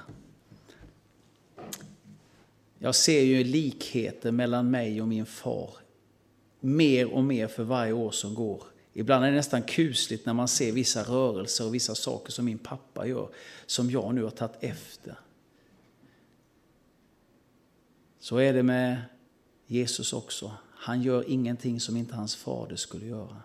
Jag 2.84 2.94
ser 2.94 3.22
ju 3.22 3.44
likheter 3.44 4.32
mellan 4.32 4.70
mig 4.70 5.02
och 5.02 5.08
min 5.08 5.26
far. 5.26 5.70
Mer 6.60 7.12
och 7.12 7.24
mer 7.24 7.48
för 7.48 7.64
varje 7.64 7.92
år 7.92 8.10
som 8.10 8.34
går. 8.34 8.64
Ibland 8.92 9.24
är 9.24 9.30
det 9.30 9.36
nästan 9.36 9.62
kusligt 9.62 10.26
när 10.26 10.32
man 10.32 10.48
ser 10.48 10.72
vissa 10.72 11.02
rörelser 11.02 11.66
och 11.66 11.74
vissa 11.74 11.94
saker 11.94 12.32
som 12.32 12.44
min 12.44 12.58
pappa 12.58 13.06
gör, 13.06 13.28
som 13.66 13.90
jag 13.90 14.14
nu 14.14 14.22
har 14.22 14.30
tagit 14.30 14.56
efter. 14.60 15.14
Så 18.20 18.36
är 18.36 18.52
det 18.52 18.62
med 18.62 19.02
Jesus 19.66 20.12
också. 20.12 20.52
Han 20.74 21.02
gör 21.02 21.30
ingenting 21.30 21.80
som 21.80 21.96
inte 21.96 22.14
hans 22.14 22.36
fader 22.36 22.76
skulle 22.76 23.06
göra. 23.06 23.36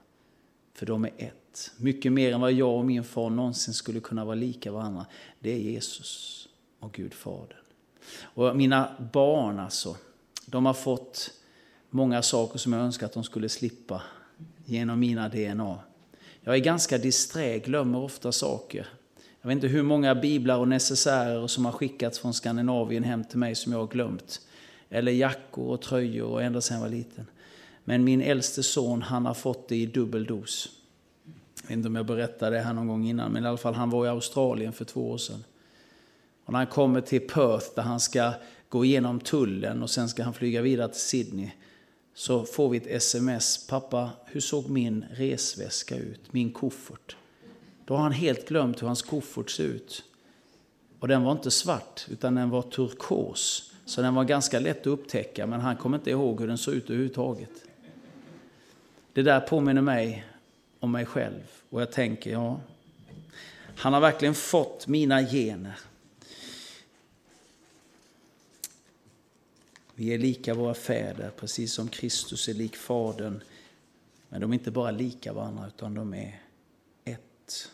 För 0.74 0.86
de 0.86 1.06
är 1.06 1.14
ett. 1.18 1.72
Mycket 1.78 2.14
mer 2.14 2.34
än 2.34 2.42
vad 2.42 2.54
jag 2.54 2.78
och 2.78 2.86
min 2.86 3.04
far 3.04 3.30
någonsin 3.30 3.74
skulle 3.74 4.00
kunna 4.00 4.26
vara 4.26 4.36
lika 4.36 4.72
varandra. 4.72 5.06
Det 5.40 5.52
är 5.52 5.58
Jesus 5.58 6.48
och 6.80 6.94
Gud 6.94 7.14
Fader. 7.14 7.67
Och 8.22 8.56
mina 8.56 8.96
barn 9.14 9.60
alltså, 9.60 9.96
de 10.46 10.66
har 10.66 10.74
fått 10.74 11.32
många 11.90 12.22
saker 12.22 12.60
som 12.60 12.74
jag 12.74 12.82
önskar 12.82 13.06
att 13.06 13.14
de 13.14 13.24
skulle 13.24 13.50
slippa 13.50 14.02
genom 14.66 15.00
mina 15.00 15.30
DNA. 15.30 15.80
Jag 16.42 16.56
är 16.56 16.60
ganska 16.60 16.98
disträ, 16.98 17.60
glömmer 17.60 18.00
ofta 18.00 18.32
saker. 18.32 18.88
Jag 19.42 19.48
vet 19.48 19.56
inte 19.56 19.68
hur 19.68 19.84
många 19.84 20.16
biblar 20.16 20.58
och 20.58 20.68
necessärer 20.68 21.48
som 21.48 21.66
har 21.66 21.72
skickats 21.72 22.20
från 22.20 22.34
Skandinavien 22.34 23.04
hem 23.04 23.24
till 23.24 23.38
mig 23.38 23.56
som 23.56 23.72
jag 23.72 23.80
har 23.80 23.88
glömt. 23.88 24.42
Eller 24.90 25.12
jackor 25.12 25.68
och 25.68 25.82
tröjor 25.82 26.28
och 26.28 26.44
ända 26.44 26.62
sedan 26.62 26.78
jag 26.78 26.84
var 26.84 26.90
liten. 26.90 27.26
Men 27.84 28.04
min 28.04 28.22
äldste 28.22 28.64
son, 28.64 29.02
han 29.02 29.26
har 29.26 29.34
fått 29.34 29.68
det 29.68 29.76
i 29.76 29.86
dubbel 29.86 30.26
dos. 30.26 30.70
Jag 31.62 31.68
vet 31.68 31.72
inte 31.72 31.88
om 31.88 31.96
jag 31.96 32.06
berättade 32.06 32.58
det 32.58 32.64
här 32.64 32.74
någon 32.74 32.88
gång 32.88 33.08
innan, 33.08 33.32
men 33.32 33.44
i 33.44 33.48
alla 33.48 33.58
fall 33.58 33.74
han 33.74 33.90
var 33.90 34.06
i 34.06 34.10
Australien 34.10 34.74
för 34.74 34.86
två 34.86 35.12
år 35.12 35.18
sedan. 35.18 35.44
Och 36.48 36.54
när 36.54 36.60
han 36.60 36.68
kommer 36.68 37.02
till 37.02 37.28
Perth 37.28 37.66
där 37.76 37.84
han 37.84 38.00
ska 38.00 38.34
gå 38.70 38.86
igenom 38.86 39.20
tullen 39.20 39.84
och 39.84 39.90
sen 39.90 40.10
ska 40.10 40.24
han 40.24 40.34
flyga 40.34 40.62
vidare 40.62 40.88
till 40.88 41.02
Sydney. 41.02 41.50
Så 42.14 42.46
får 42.46 42.70
vi 42.70 42.78
ett 42.78 42.88
sms. 42.88 43.68
Pappa, 43.68 44.10
hur 44.26 44.42
såg 44.42 44.70
min 44.70 45.06
resväska 45.12 45.96
ut? 45.96 46.34
Min 46.34 46.52
koffert. 46.52 47.16
Då 47.86 47.96
har 47.96 48.04
han 48.04 48.12
helt 48.12 48.48
glömt 48.48 48.82
hur 48.82 48.88
hans 48.88 49.02
koffert 49.02 49.50
ser 49.50 49.64
ut. 49.64 50.04
Och 51.00 51.08
den 51.08 51.24
var 51.24 51.32
inte 51.32 51.52
svart, 51.52 52.06
utan 52.10 52.36
den 52.36 52.50
var 52.50 52.62
turkos. 52.62 53.72
Så 53.86 54.02
den 54.02 54.16
var 54.16 54.24
ganska 54.24 54.60
lätt 54.60 54.82
att 54.82 54.88
upptäcka, 54.88 55.48
men 55.48 55.62
han 55.62 55.76
kommer 55.76 55.98
inte 55.98 56.10
ihåg 56.10 56.40
hur 56.40 56.48
den 56.48 56.58
såg 56.58 56.74
ut 56.74 56.90
överhuvudtaget. 56.90 57.52
Det 59.14 59.22
där 59.22 59.40
påminner 59.40 59.82
mig 59.82 60.26
om 60.80 60.92
mig 60.92 61.06
själv. 61.06 61.44
Och 61.70 61.82
jag 61.82 61.92
tänker, 61.92 62.32
ja, 62.32 62.60
han 63.76 63.94
har 63.94 64.02
verkligen 64.02 64.36
fått 64.36 64.88
mina 64.88 65.22
gener. 65.22 65.80
Vi 70.00 70.14
är 70.14 70.18
lika 70.18 70.54
våra 70.54 70.74
fäder, 70.74 71.32
precis 71.38 71.74
som 71.74 71.88
Kristus 71.88 72.48
är 72.48 72.54
lik 72.54 72.76
Fadern. 72.76 73.44
Men 74.30 74.42
de 74.42 74.52
är 74.52 74.54
inte 74.54 74.72
bara 74.72 74.92
lika 74.92 75.34
varandra, 75.34 75.68
utan 75.68 75.94
de 75.94 76.14
är 76.14 76.42
ett. 77.04 77.72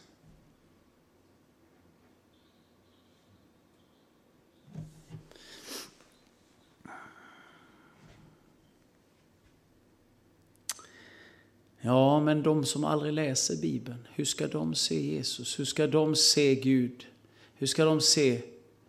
Ja, 11.81 12.19
men 12.19 12.43
de 12.43 12.65
som 12.65 12.83
aldrig 12.83 13.13
läser 13.13 13.55
Bibeln, 13.62 14.07
hur 14.13 14.25
ska 14.25 14.47
de 14.47 14.75
se 14.75 15.01
Jesus? 15.01 15.59
Hur 15.59 15.65
ska 15.65 15.88
de 15.88 16.15
se 16.15 16.55
Gud? 16.55 17.07
Hur 17.55 17.67
ska 17.67 17.86
de 17.86 18.01
se 18.01 18.41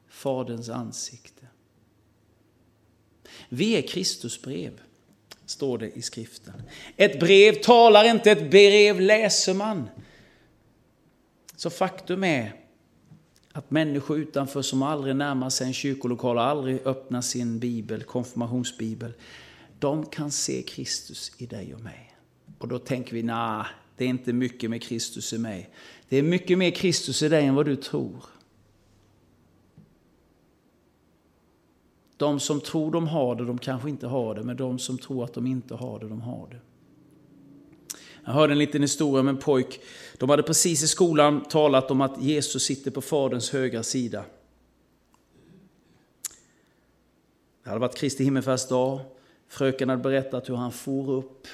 Faderns 0.08 0.68
ansikte? 0.68 1.46
Vi 3.48 3.76
är 3.76 3.82
Kristus 3.82 4.42
brev, 4.42 4.80
står 5.46 5.78
det 5.78 5.90
i 5.90 6.02
skriften. 6.02 6.62
Ett 6.96 7.20
brev 7.20 7.52
talar 7.52 8.04
inte, 8.04 8.30
ett 8.30 8.50
brev 8.50 9.00
läser 9.00 9.54
man. 9.54 9.88
Så 11.56 11.70
faktum 11.70 12.24
är 12.24 12.54
att 13.52 13.70
människor 13.70 14.18
utanför 14.18 14.62
som 14.62 14.82
aldrig 14.82 15.16
närmar 15.16 15.50
sig 15.50 15.66
en 15.66 15.74
kyrkolokal, 15.74 16.38
aldrig 16.38 16.86
öppnar 16.86 17.20
sin 17.20 17.58
bibel, 17.58 18.02
konfirmationsbibel, 18.02 19.12
de 19.78 20.06
kan 20.06 20.30
se 20.30 20.62
Kristus 20.62 21.32
i 21.38 21.46
dig 21.46 21.74
och 21.74 21.80
mig. 21.80 22.16
Och 22.58 22.68
då 22.68 22.78
tänker 22.78 23.14
vi, 23.14 23.22
nej, 23.22 23.64
det 23.96 24.04
är 24.04 24.08
inte 24.08 24.32
mycket 24.32 24.70
med 24.70 24.82
Kristus 24.82 25.32
i 25.32 25.38
mig. 25.38 25.70
Det 26.08 26.16
är 26.16 26.22
mycket 26.22 26.58
mer 26.58 26.70
Kristus 26.70 27.22
i 27.22 27.28
dig 27.28 27.46
än 27.46 27.54
vad 27.54 27.66
du 27.66 27.76
tror. 27.76 28.24
De 32.16 32.40
som 32.40 32.60
tror 32.60 32.90
de 32.90 33.06
har 33.06 33.34
det, 33.34 33.44
de 33.44 33.58
kanske 33.58 33.88
inte 33.88 34.06
har 34.06 34.34
det, 34.34 34.42
men 34.42 34.56
de 34.56 34.78
som 34.78 34.98
tror 34.98 35.24
att 35.24 35.34
de 35.34 35.46
inte 35.46 35.74
har 35.74 35.98
det, 35.98 36.08
de 36.08 36.20
har 36.20 36.48
det. 36.50 36.60
Jag 38.24 38.32
hörde 38.32 38.52
en 38.52 38.58
liten 38.58 38.82
historia 38.82 39.20
om 39.20 39.28
en 39.28 39.36
pojk. 39.36 39.80
De 40.18 40.30
hade 40.30 40.42
precis 40.42 40.82
i 40.82 40.86
skolan 40.86 41.44
talat 41.44 41.90
om 41.90 42.00
att 42.00 42.22
Jesus 42.22 42.62
sitter 42.62 42.90
på 42.90 43.00
Faderns 43.00 43.50
högra 43.50 43.82
sida. 43.82 44.24
Det 47.62 47.70
hade 47.70 47.80
varit 47.80 47.96
Kristi 47.96 48.24
himmelfärdsdag. 48.24 49.00
Fröken 49.48 49.88
hade 49.88 50.02
berättat 50.02 50.48
hur 50.48 50.56
han 50.56 50.72
for 50.72 51.10
upp 51.10 51.46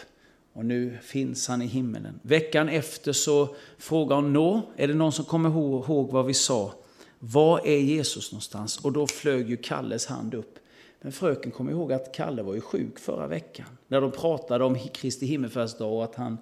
och 0.52 0.64
nu 0.64 0.98
finns 1.02 1.48
han 1.48 1.62
i 1.62 1.66
himmelen. 1.66 2.20
Veckan 2.22 2.68
efter 2.68 3.12
så 3.12 3.54
frågade 3.78 4.22
hon, 4.22 4.32
nå, 4.32 4.62
är 4.76 4.88
det 4.88 4.94
någon 4.94 5.12
som 5.12 5.24
kommer 5.24 5.48
ihåg 5.48 6.10
vad 6.10 6.26
vi 6.26 6.34
sa? 6.34 6.72
Var 7.22 7.66
är 7.66 7.78
Jesus 7.78 8.32
någonstans? 8.32 8.78
Och 8.78 8.92
då 8.92 9.06
flög 9.06 9.50
ju 9.50 9.56
Kalles 9.56 10.06
hand 10.06 10.34
upp. 10.34 10.58
Men 11.00 11.12
fröken 11.12 11.52
kom 11.52 11.70
ihåg 11.70 11.92
att 11.92 12.14
Kalle 12.14 12.42
var 12.42 12.54
ju 12.54 12.60
sjuk 12.60 12.98
förra 12.98 13.26
veckan. 13.26 13.66
När 13.88 14.00
de 14.00 14.10
pratade 14.10 14.64
om 14.64 14.78
Kristi 14.78 15.26
himmelsfärdsdag 15.26 15.92
och 15.92 16.04
att 16.04 16.14
han, 16.14 16.38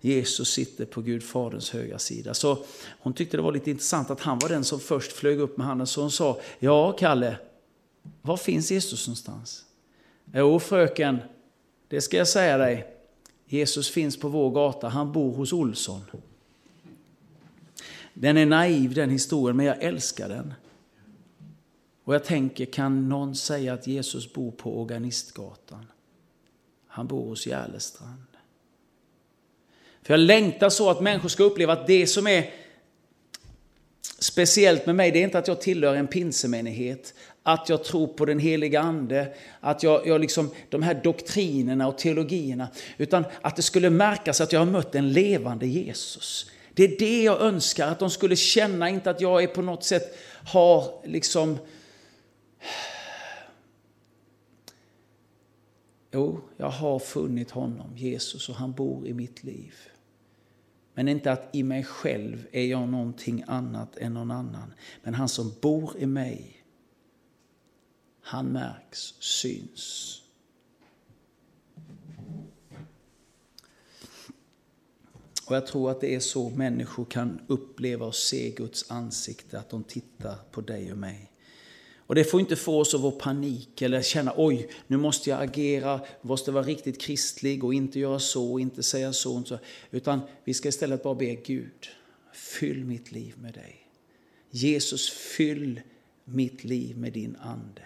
Jesus 0.00 0.48
sitter 0.48 0.84
på 0.84 1.02
Gud 1.02 1.22
Faderns 1.22 1.70
högra 1.70 1.98
sida. 1.98 2.34
Så 2.34 2.58
hon 2.98 3.12
tyckte 3.12 3.36
det 3.36 3.42
var 3.42 3.52
lite 3.52 3.70
intressant 3.70 4.10
att 4.10 4.20
han 4.20 4.38
var 4.38 4.48
den 4.48 4.64
som 4.64 4.80
först 4.80 5.12
flög 5.12 5.40
upp 5.40 5.56
med 5.56 5.66
handen. 5.66 5.86
Så 5.86 6.00
hon 6.00 6.10
sa, 6.10 6.40
ja 6.58 6.92
Kalle, 6.92 7.36
var 8.22 8.36
finns 8.36 8.70
Jesus 8.70 9.06
någonstans? 9.06 9.64
Jo 10.34 10.58
fröken, 10.60 11.18
det 11.88 12.00
ska 12.00 12.16
jag 12.16 12.28
säga 12.28 12.58
dig. 12.58 12.86
Jesus 13.46 13.90
finns 13.90 14.16
på 14.16 14.28
vår 14.28 14.50
gata, 14.50 14.88
han 14.88 15.12
bor 15.12 15.34
hos 15.34 15.52
Olsson. 15.52 16.00
Den 18.14 18.36
är 18.36 18.46
naiv 18.46 18.94
den 18.94 19.10
historien, 19.10 19.56
men 19.56 19.66
jag 19.66 19.82
älskar 19.82 20.28
den. 20.28 20.54
Och 22.04 22.14
jag 22.14 22.24
tänker, 22.24 22.64
kan 22.64 23.08
någon 23.08 23.34
säga 23.34 23.74
att 23.74 23.86
Jesus 23.86 24.32
bor 24.32 24.50
på 24.50 24.80
Organistgatan? 24.80 25.86
Han 26.86 27.06
bor 27.06 27.28
hos 27.28 27.46
Järlestrand. 27.46 28.26
För 30.02 30.14
jag 30.14 30.20
längtar 30.20 30.68
så 30.68 30.90
att 30.90 31.00
människor 31.00 31.28
ska 31.28 31.42
uppleva 31.42 31.72
att 31.72 31.86
det 31.86 32.06
som 32.06 32.26
är 32.26 32.50
speciellt 34.18 34.86
med 34.86 34.94
mig, 34.94 35.10
det 35.10 35.18
är 35.18 35.24
inte 35.24 35.38
att 35.38 35.48
jag 35.48 35.60
tillhör 35.60 35.94
en 35.94 36.06
pinsemenighet, 36.06 37.14
att 37.42 37.68
jag 37.68 37.84
tror 37.84 38.06
på 38.06 38.24
den 38.24 38.38
heliga 38.38 38.80
ande, 38.80 39.34
att 39.60 39.82
jag, 39.82 40.06
jag 40.06 40.20
liksom, 40.20 40.50
de 40.68 40.82
här 40.82 41.00
doktrinerna 41.04 41.88
och 41.88 41.98
teologierna, 41.98 42.68
utan 42.96 43.24
att 43.40 43.56
det 43.56 43.62
skulle 43.62 43.90
märkas 43.90 44.40
att 44.40 44.52
jag 44.52 44.60
har 44.60 44.66
mött 44.66 44.94
en 44.94 45.12
levande 45.12 45.66
Jesus. 45.66 46.50
Det 46.74 46.84
är 46.84 46.98
det 46.98 47.22
jag 47.22 47.40
önskar, 47.40 47.88
att 47.88 47.98
de 47.98 48.10
skulle 48.10 48.36
känna, 48.36 48.88
inte 48.88 49.10
att 49.10 49.20
jag 49.20 49.42
är 49.42 49.46
på 49.46 49.62
något 49.62 49.84
sätt 49.84 50.18
har 50.44 51.02
liksom 51.04 51.58
Jo, 56.14 56.40
jag 56.56 56.70
har 56.70 56.98
funnit 56.98 57.50
honom, 57.50 57.96
Jesus, 57.96 58.48
och 58.48 58.54
han 58.54 58.72
bor 58.72 59.06
i 59.06 59.12
mitt 59.12 59.44
liv. 59.44 59.74
Men 60.94 61.08
inte 61.08 61.32
att 61.32 61.48
i 61.52 61.62
mig 61.62 61.84
själv 61.84 62.46
är 62.52 62.64
jag 62.64 62.88
någonting 62.88 63.44
annat 63.46 63.96
än 63.96 64.14
någon 64.14 64.30
annan. 64.30 64.74
Men 65.02 65.14
han 65.14 65.28
som 65.28 65.54
bor 65.60 65.96
i 65.98 66.06
mig, 66.06 66.64
han 68.20 68.46
märks, 68.46 69.14
syns. 69.20 70.20
Och 75.46 75.56
jag 75.56 75.66
tror 75.66 75.90
att 75.90 76.00
det 76.00 76.14
är 76.14 76.20
så 76.20 76.50
människor 76.50 77.04
kan 77.04 77.40
uppleva 77.46 78.06
och 78.06 78.14
se 78.14 78.50
Guds 78.50 78.90
ansikte, 78.90 79.58
att 79.58 79.70
de 79.70 79.84
tittar 79.84 80.36
på 80.50 80.60
dig 80.60 80.92
och 80.92 80.98
mig. 80.98 81.30
Och 82.06 82.14
det 82.14 82.24
får 82.24 82.40
inte 82.40 82.56
få 82.56 82.80
oss 82.80 82.94
att 82.94 83.00
vara 83.00 83.12
panik 83.12 83.82
eller 83.82 84.02
känna 84.02 84.32
oj, 84.36 84.68
nu 84.86 84.96
måste 84.96 85.30
jag 85.30 85.42
agera, 85.42 86.00
måste 86.22 86.52
vara 86.52 86.64
riktigt 86.64 87.00
kristlig 87.00 87.64
och 87.64 87.74
inte 87.74 88.00
göra 88.00 88.18
så 88.18 88.52
och 88.52 88.60
inte 88.60 88.82
säga 88.82 89.12
så. 89.12 89.36
Och 89.36 89.48
så. 89.48 89.58
Utan 89.90 90.20
vi 90.44 90.54
ska 90.54 90.68
istället 90.68 91.02
bara 91.02 91.14
be 91.14 91.34
Gud, 91.34 91.88
fyll 92.32 92.84
mitt 92.84 93.12
liv 93.12 93.34
med 93.38 93.54
dig. 93.54 93.88
Jesus, 94.50 95.10
fyll 95.10 95.80
mitt 96.24 96.64
liv 96.64 96.98
med 96.98 97.12
din 97.12 97.36
ande. 97.36 97.82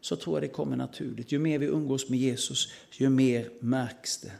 Så 0.00 0.16
tror 0.16 0.36
jag 0.36 0.42
det 0.42 0.54
kommer 0.54 0.76
naturligt. 0.76 1.32
Ju 1.32 1.38
mer 1.38 1.58
vi 1.58 1.66
umgås 1.66 2.08
med 2.08 2.18
Jesus, 2.18 2.72
ju 2.92 3.08
mer 3.08 3.50
märks 3.60 4.18
det. 4.18 4.32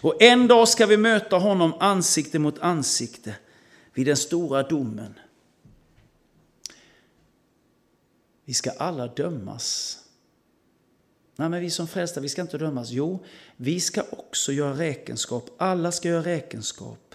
Och 0.00 0.22
en 0.22 0.48
dag 0.48 0.68
ska 0.68 0.86
vi 0.86 0.96
möta 0.96 1.36
honom 1.36 1.74
ansikte 1.80 2.38
mot 2.38 2.58
ansikte 2.58 3.36
vid 3.94 4.06
den 4.06 4.16
stora 4.16 4.62
domen. 4.62 5.14
Vi 8.44 8.54
ska 8.54 8.70
alla 8.70 9.06
dömas. 9.06 9.98
Nej, 11.36 11.48
men 11.48 11.60
vi 11.60 11.70
som 11.70 11.88
frälsta, 11.88 12.20
vi 12.20 12.28
ska 12.28 12.42
inte 12.42 12.58
dömas. 12.58 12.90
Jo, 12.90 13.24
vi 13.56 13.80
ska 13.80 14.02
också 14.10 14.52
göra 14.52 14.78
räkenskap. 14.78 15.50
Alla 15.58 15.92
ska 15.92 16.08
göra 16.08 16.22
räkenskap. 16.22 17.14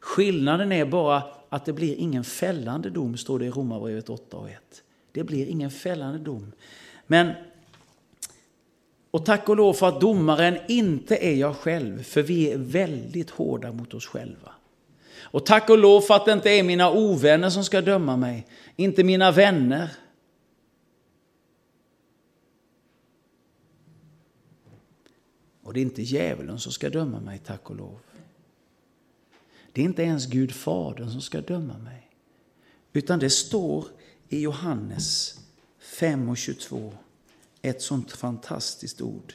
Skillnaden 0.00 0.72
är 0.72 0.84
bara 0.84 1.22
att 1.48 1.64
det 1.64 1.72
blir 1.72 1.94
ingen 1.94 2.24
fällande 2.24 2.90
dom, 2.90 3.16
står 3.16 3.38
det 3.38 3.44
i 3.44 3.50
Romarbrevet 3.50 4.08
8 4.08 4.36
och 4.36 4.50
1. 4.50 4.82
Det 5.12 5.24
blir 5.24 5.46
ingen 5.46 5.70
fällande 5.70 6.18
dom. 6.18 6.52
Men, 7.06 7.32
och 9.10 9.24
tack 9.24 9.48
och 9.48 9.56
lov 9.56 9.72
för 9.72 9.88
att 9.88 10.00
domaren 10.00 10.58
inte 10.68 11.16
är 11.16 11.34
jag 11.34 11.56
själv, 11.56 12.02
för 12.02 12.22
vi 12.22 12.52
är 12.52 12.58
väldigt 12.58 13.30
hårda 13.30 13.72
mot 13.72 13.94
oss 13.94 14.06
själva. 14.06 14.52
Och 15.18 15.46
tack 15.46 15.70
och 15.70 15.78
lov 15.78 16.00
för 16.00 16.14
att 16.14 16.24
det 16.24 16.32
inte 16.32 16.50
är 16.50 16.62
mina 16.62 16.90
ovänner 16.90 17.50
som 17.50 17.64
ska 17.64 17.80
döma 17.80 18.16
mig, 18.16 18.46
inte 18.76 19.04
mina 19.04 19.30
vänner. 19.32 19.90
Och 25.62 25.74
det 25.74 25.80
är 25.80 25.82
inte 25.82 26.02
djävulen 26.02 26.58
som 26.58 26.72
ska 26.72 26.90
döma 26.90 27.20
mig, 27.20 27.38
tack 27.38 27.70
och 27.70 27.76
lov. 27.76 27.98
Det 29.72 29.80
är 29.80 29.84
inte 29.84 30.02
ens 30.02 30.26
Gud 30.26 30.52
Fadern 30.52 31.10
som 31.10 31.20
ska 31.20 31.40
döma 31.40 31.78
mig. 31.78 32.10
Utan 32.92 33.18
det 33.18 33.30
står 33.30 33.84
i 34.28 34.40
Johannes 34.40 35.40
5 35.78 36.28
och 36.28 36.36
22 36.36 36.92
ett 37.66 37.82
sånt 37.82 38.12
fantastiskt 38.12 39.00
ord. 39.00 39.34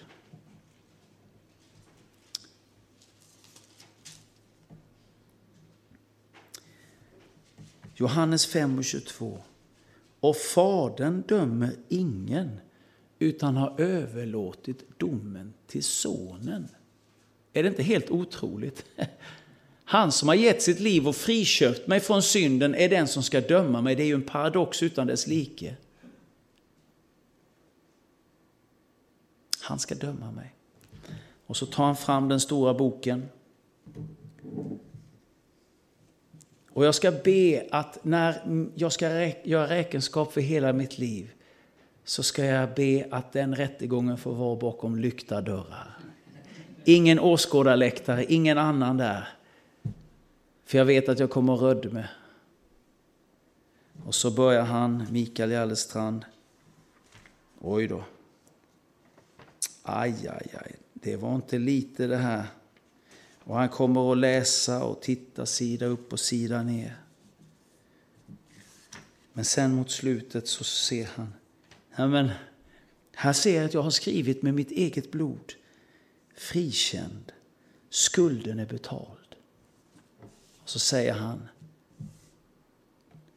Johannes 7.96 8.46
5 8.46 8.78
och 8.78 8.86
22. 8.86 9.40
Och 10.20 10.36
Fadern 10.36 11.24
dömer 11.28 11.72
ingen 11.90 12.60
utan 13.20 13.56
har 13.56 13.82
överlåtit 13.82 15.00
domen 15.00 15.54
till 15.68 15.84
sonen. 15.84 16.68
Är 17.54 17.64
det 17.64 17.70
inte 17.70 17.84
helt 17.84 18.12
otroligt? 18.12 18.86
Han 19.84 20.12
som 20.12 20.28
har 20.28 20.36
gett 20.36 20.62
sitt 20.62 20.80
liv 20.80 21.08
och 21.08 21.16
friköpt 21.16 21.88
mig 21.88 22.00
från 22.00 22.22
synden 22.22 22.76
är 22.76 22.90
den 22.90 23.08
som 23.08 23.24
ska 23.24 23.42
döma 23.42 23.82
mig. 23.82 23.96
Det 23.96 24.04
är 24.04 24.08
ju 24.08 24.14
en 24.14 24.22
paradox 24.22 24.84
utan 24.84 25.08
dess 25.08 25.28
like. 25.28 25.76
Han 29.62 29.80
ska 29.80 29.96
döma 29.96 30.32
mig. 30.32 30.54
Och 31.46 31.58
så 31.58 31.66
tar 31.66 31.86
han 31.86 31.96
fram 31.96 32.30
den 32.30 32.40
stora 32.40 32.74
boken. 32.74 33.30
Och 36.74 36.86
jag 36.86 36.96
ska 36.96 37.12
be 37.12 37.68
att 37.72 38.04
när 38.04 38.42
jag 38.76 38.92
ska 38.92 39.32
göra 39.44 39.70
räkenskap 39.70 40.34
för 40.34 40.42
hela 40.42 40.74
mitt 40.74 40.98
liv 40.98 41.32
så 42.04 42.24
ska 42.24 42.46
jag 42.46 42.74
be 42.74 43.08
att 43.12 43.32
den 43.32 43.56
rättegången 43.56 44.18
får 44.18 44.34
vara 44.34 44.56
bakom 44.56 44.96
lyckta 44.96 45.42
dörrar. 45.42 45.98
Ingen 46.84 47.20
åskådarläktare, 47.20 48.26
ingen 48.26 48.58
annan 48.58 48.98
där. 48.98 49.28
För 50.66 50.78
jag 50.78 50.86
vet 50.86 51.10
att 51.10 51.20
jag 51.20 51.30
kommer 51.30 51.54
att 51.54 51.62
rödme. 51.62 52.08
Och 54.06 54.16
så 54.16 54.32
börjar 54.32 54.64
han, 54.64 55.08
Mikael 55.12 55.52
Järlestrand. 55.52 56.26
Oj 57.62 57.88
då. 57.88 58.04
Aj, 59.84 60.28
aj, 60.28 60.48
aj. 60.54 60.76
Det 60.94 61.16
var 61.16 61.36
inte 61.36 61.60
lite 61.60 62.08
det 62.08 62.18
här. 62.18 62.46
Och 63.44 63.56
han 63.56 63.70
kommer 63.70 64.12
att 64.12 64.18
läsa 64.18 64.84
och 64.84 65.02
titta 65.02 65.46
sida 65.46 65.86
upp 65.86 66.14
och 66.14 66.20
sida 66.20 66.64
ner. 66.64 66.96
Men 69.34 69.46
sen 69.46 69.76
mot 69.76 69.92
slutet 69.92 70.48
så 70.48 70.64
ser 70.64 71.06
han 71.16 71.34
Ja, 71.96 72.08
men, 72.08 72.30
här 73.14 73.34
ser 73.34 73.56
jag 73.56 73.66
att 73.66 73.74
jag 73.74 73.82
har 73.82 73.90
skrivit 73.90 74.42
med 74.42 74.54
mitt 74.54 74.72
eget 74.72 75.12
blod. 75.12 75.54
Frikänd. 76.36 77.32
Skulden 77.90 78.60
är 78.60 78.66
betald. 78.66 79.36
Och 80.64 80.70
så 80.70 80.80
säger 80.80 81.14
han, 81.14 81.48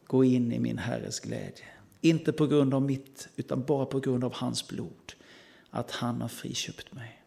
gå 0.06 0.24
in 0.24 0.52
i 0.52 0.58
min 0.58 0.78
Herres 0.78 1.20
glädje. 1.20 1.64
Inte 2.00 2.32
på 2.32 2.46
grund 2.46 2.74
av 2.74 2.82
mitt, 2.82 3.28
utan 3.36 3.64
bara 3.64 3.86
på 3.86 4.00
grund 4.00 4.24
av 4.24 4.32
hans 4.34 4.68
blod. 4.68 5.14
Att 5.74 5.90
han 5.90 6.20
har 6.20 6.28
friköpt 6.28 6.92
mig. 6.92 7.22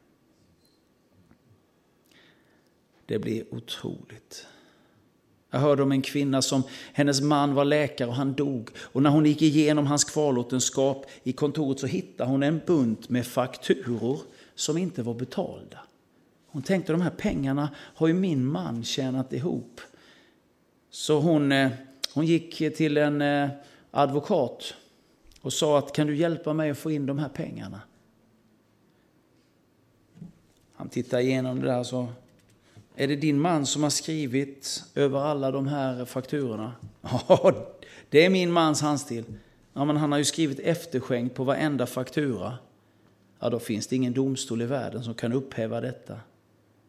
Det 3.06 3.20
blir 3.20 3.54
otroligt. 3.54 4.46
Jag 5.52 5.60
hörde 5.60 5.84
om 5.84 5.92
en 5.92 6.02
kvinna 6.02 6.42
som, 6.42 6.64
hennes 6.94 7.22
man 7.22 7.54
var 7.54 7.66
läkare 7.66 8.08
och 8.08 8.16
han 8.16 8.34
dog. 8.34 8.70
Och 8.78 9.04
när 9.04 9.10
hon 9.10 9.26
gick 9.26 9.42
igenom 9.42 9.88
hans 9.88 10.04
kvarlåtenskap 10.04 11.06
i 11.24 11.34
kontoret 11.34 11.80
så 11.80 11.88
hittade 11.88 12.30
hon 12.30 12.44
en 12.44 12.62
bunt 12.66 13.10
med 13.10 13.28
fakturor 13.28 14.20
som 14.56 14.78
inte 14.78 15.04
var 15.04 15.14
betalda. 15.14 15.80
Hon 16.48 16.62
tänkte 16.62 16.92
de 16.92 17.02
här 17.02 17.14
pengarna 17.18 17.70
har 17.76 18.08
ju 18.08 18.14
min 18.14 18.46
man 18.46 18.84
tjänat 18.84 19.34
ihop. 19.34 19.82
Så 20.90 21.20
hon, 21.20 21.52
eh, 21.52 21.72
hon 22.14 22.26
gick 22.26 22.58
till 22.78 22.98
en 22.98 23.22
eh, 23.22 23.50
advokat 23.92 24.74
och 25.42 25.54
sa 25.54 25.78
att 25.78 25.94
kan 25.94 26.08
du 26.08 26.16
hjälpa 26.16 26.54
mig 26.54 26.70
att 26.70 26.78
få 26.78 26.92
in 26.92 27.06
de 27.06 27.20
här 27.20 27.30
pengarna? 27.30 27.82
Han 30.78 30.90
tittar 30.90 31.20
igenom 31.20 31.62
det 31.62 31.68
där 31.68 31.80
och 31.80 31.86
så 31.86 32.08
är 32.96 33.08
det 33.08 33.16
din 33.16 33.40
man 33.40 33.66
som 33.66 33.84
har 33.84 33.90
skrivit 33.90 34.84
över 34.96 35.20
alla 35.20 35.52
de 35.52 35.68
här 35.68 36.06
fakturorna? 36.06 36.74
Ja, 37.28 37.68
det 38.10 38.26
är 38.26 38.30
min 38.30 38.52
mans 38.52 38.82
handstil. 38.82 39.24
Ja, 39.74 39.86
men 39.86 39.98
han 39.98 40.12
har 40.12 40.20
ju 40.20 40.26
skrivit 40.26 40.60
efterskänkt 40.60 41.36
på 41.36 41.44
varenda 41.44 41.86
faktura. 41.86 42.58
Ja, 43.40 43.50
då 43.50 43.60
finns 43.60 43.88
det 43.88 43.96
ingen 43.96 44.14
domstol 44.14 44.62
i 44.62 44.66
världen 44.66 45.04
som 45.04 45.14
kan 45.14 45.34
upphäva 45.34 45.82
detta. 45.82 46.20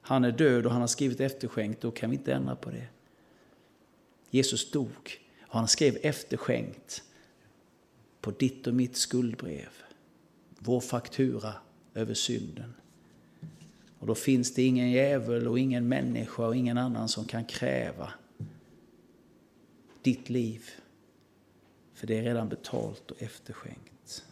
Han 0.01 0.25
är 0.25 0.33
död 0.33 0.67
och 0.67 0.73
han 0.73 0.81
har 0.81 0.89
skrivit 0.89 1.21
efterskänkt, 1.21 1.81
då 1.81 1.91
kan 1.91 2.11
vi 2.11 2.17
inte 2.17 2.33
ändra 2.33 2.57
på 2.57 2.71
det. 2.71 2.87
Jesus 4.31 4.71
dog 4.71 5.21
och 5.49 5.59
han 5.59 5.69
skrev 5.69 5.99
efterskänkt 6.03 7.03
på 8.21 8.31
ditt 8.31 8.67
och 8.67 8.75
mitt 8.75 8.97
skuldbrev. 8.97 9.69
Vår 10.59 10.81
faktura 10.81 11.55
över 11.95 12.15
synden. 12.15 12.75
Och 13.99 14.07
då 14.07 14.15
finns 14.15 14.55
det 14.55 14.63
ingen 14.63 14.91
djävul 14.91 15.49
och 15.49 15.59
ingen 15.59 15.89
människa 15.89 16.47
och 16.47 16.57
ingen 16.57 16.79
annan 16.79 17.09
som 17.09 17.25
kan 17.25 17.45
kräva 17.45 18.13
ditt 20.03 20.31
liv. 20.31 20.71
För 21.95 22.07
det 22.07 22.19
är 22.19 22.23
redan 22.23 22.49
betalt 22.49 23.11
och 23.11 23.23
efterskänkt. 23.23 24.25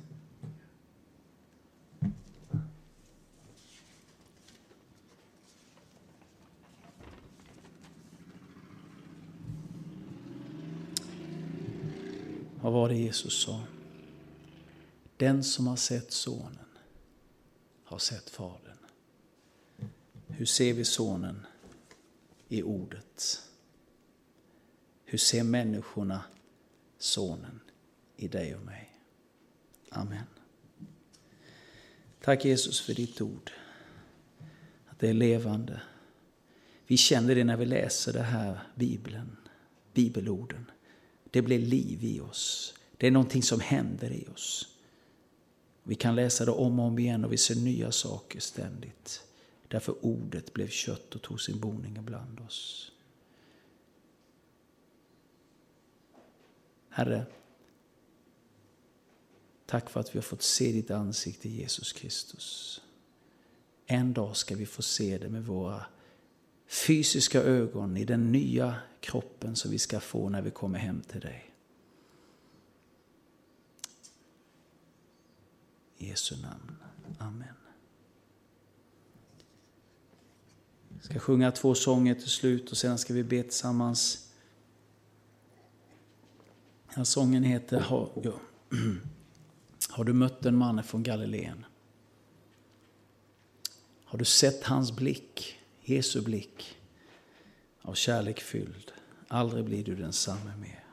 Vad 12.60 12.72
var 12.72 12.88
det 12.88 12.94
Jesus 12.94 13.42
sa? 13.42 13.60
Den 15.16 15.44
som 15.44 15.66
har 15.66 15.76
sett 15.76 16.12
sonen 16.12 16.58
har 17.84 17.98
sett 17.98 18.30
fadern. 18.30 18.65
Hur 20.38 20.46
ser 20.46 20.72
vi 20.72 20.84
sonen 20.84 21.46
i 22.48 22.62
ordet? 22.62 23.42
Hur 25.04 25.18
ser 25.18 25.42
människorna 25.42 26.24
sonen 26.98 27.60
i 28.16 28.28
dig 28.28 28.54
och 28.54 28.62
mig? 28.62 28.98
Amen. 29.90 30.26
Tack 32.20 32.44
Jesus 32.44 32.80
för 32.80 32.94
ditt 32.94 33.20
ord. 33.20 33.50
Att 34.86 34.98
det 34.98 35.08
är 35.08 35.14
levande. 35.14 35.80
Vi 36.86 36.96
känner 36.96 37.34
det 37.34 37.44
när 37.44 37.56
vi 37.56 37.66
läser 37.66 38.12
det 38.12 38.22
här 38.22 38.60
Bibeln, 38.74 39.36
bibelorden. 39.94 40.70
Det 41.30 41.42
blir 41.42 41.58
liv 41.58 42.04
i 42.04 42.20
oss. 42.20 42.74
Det 42.96 43.06
är 43.06 43.10
någonting 43.10 43.42
som 43.42 43.60
händer 43.60 44.12
i 44.12 44.26
oss. 44.34 44.68
Vi 45.82 45.94
kan 45.94 46.14
läsa 46.14 46.44
det 46.44 46.50
om 46.50 46.80
och 46.80 46.86
om 46.86 46.98
igen 46.98 47.24
och 47.24 47.32
vi 47.32 47.38
ser 47.38 47.54
nya 47.54 47.92
saker 47.92 48.40
ständigt. 48.40 49.25
Därför 49.68 50.04
ordet 50.04 50.52
blev 50.52 50.68
kött 50.68 51.14
och 51.14 51.22
tog 51.22 51.40
sin 51.40 51.60
boning 51.60 51.96
ibland 51.96 52.40
oss. 52.40 52.92
Herre, 56.88 57.26
tack 59.66 59.90
för 59.90 60.00
att 60.00 60.14
vi 60.14 60.18
har 60.18 60.22
fått 60.22 60.42
se 60.42 60.72
ditt 60.72 60.90
ansikte 60.90 61.48
Jesus 61.48 61.92
Kristus. 61.92 62.80
En 63.86 64.12
dag 64.12 64.36
ska 64.36 64.54
vi 64.54 64.66
få 64.66 64.82
se 64.82 65.18
det 65.18 65.28
med 65.28 65.46
våra 65.46 65.86
fysiska 66.66 67.42
ögon 67.42 67.96
i 67.96 68.04
den 68.04 68.32
nya 68.32 68.76
kroppen 69.00 69.56
som 69.56 69.70
vi 69.70 69.78
ska 69.78 70.00
få 70.00 70.28
när 70.28 70.42
vi 70.42 70.50
kommer 70.50 70.78
hem 70.78 71.00
till 71.00 71.20
dig. 71.20 71.50
I 75.98 76.08
Jesu 76.08 76.36
namn. 76.42 76.76
Amen. 77.18 77.54
Jag 80.85 80.85
ska 81.00 81.18
sjunga 81.18 81.52
två 81.52 81.74
sånger 81.74 82.14
till 82.14 82.30
slut 82.30 82.70
och 82.70 82.76
sedan 82.76 82.98
ska 82.98 83.14
vi 83.14 83.24
be 83.24 83.42
tillsammans. 83.42 84.28
Den 86.86 86.96
här 86.96 87.04
sången 87.04 87.42
heter 87.42 87.80
har, 87.80 88.10
ja. 88.22 88.32
har 89.88 90.04
du 90.04 90.12
mött 90.12 90.46
en 90.46 90.56
man 90.56 90.84
från 90.84 91.02
Galileen? 91.02 91.64
Har 94.04 94.18
du 94.18 94.24
sett 94.24 94.64
hans 94.64 94.96
blick, 94.96 95.56
Jesu 95.80 96.20
blick, 96.20 96.76
av 97.82 97.94
kärlek 97.94 98.40
fylld? 98.40 98.92
Aldrig 99.28 99.64
blir 99.64 99.84
du 99.84 99.96
densamme 99.96 100.56
mer. 100.56 100.85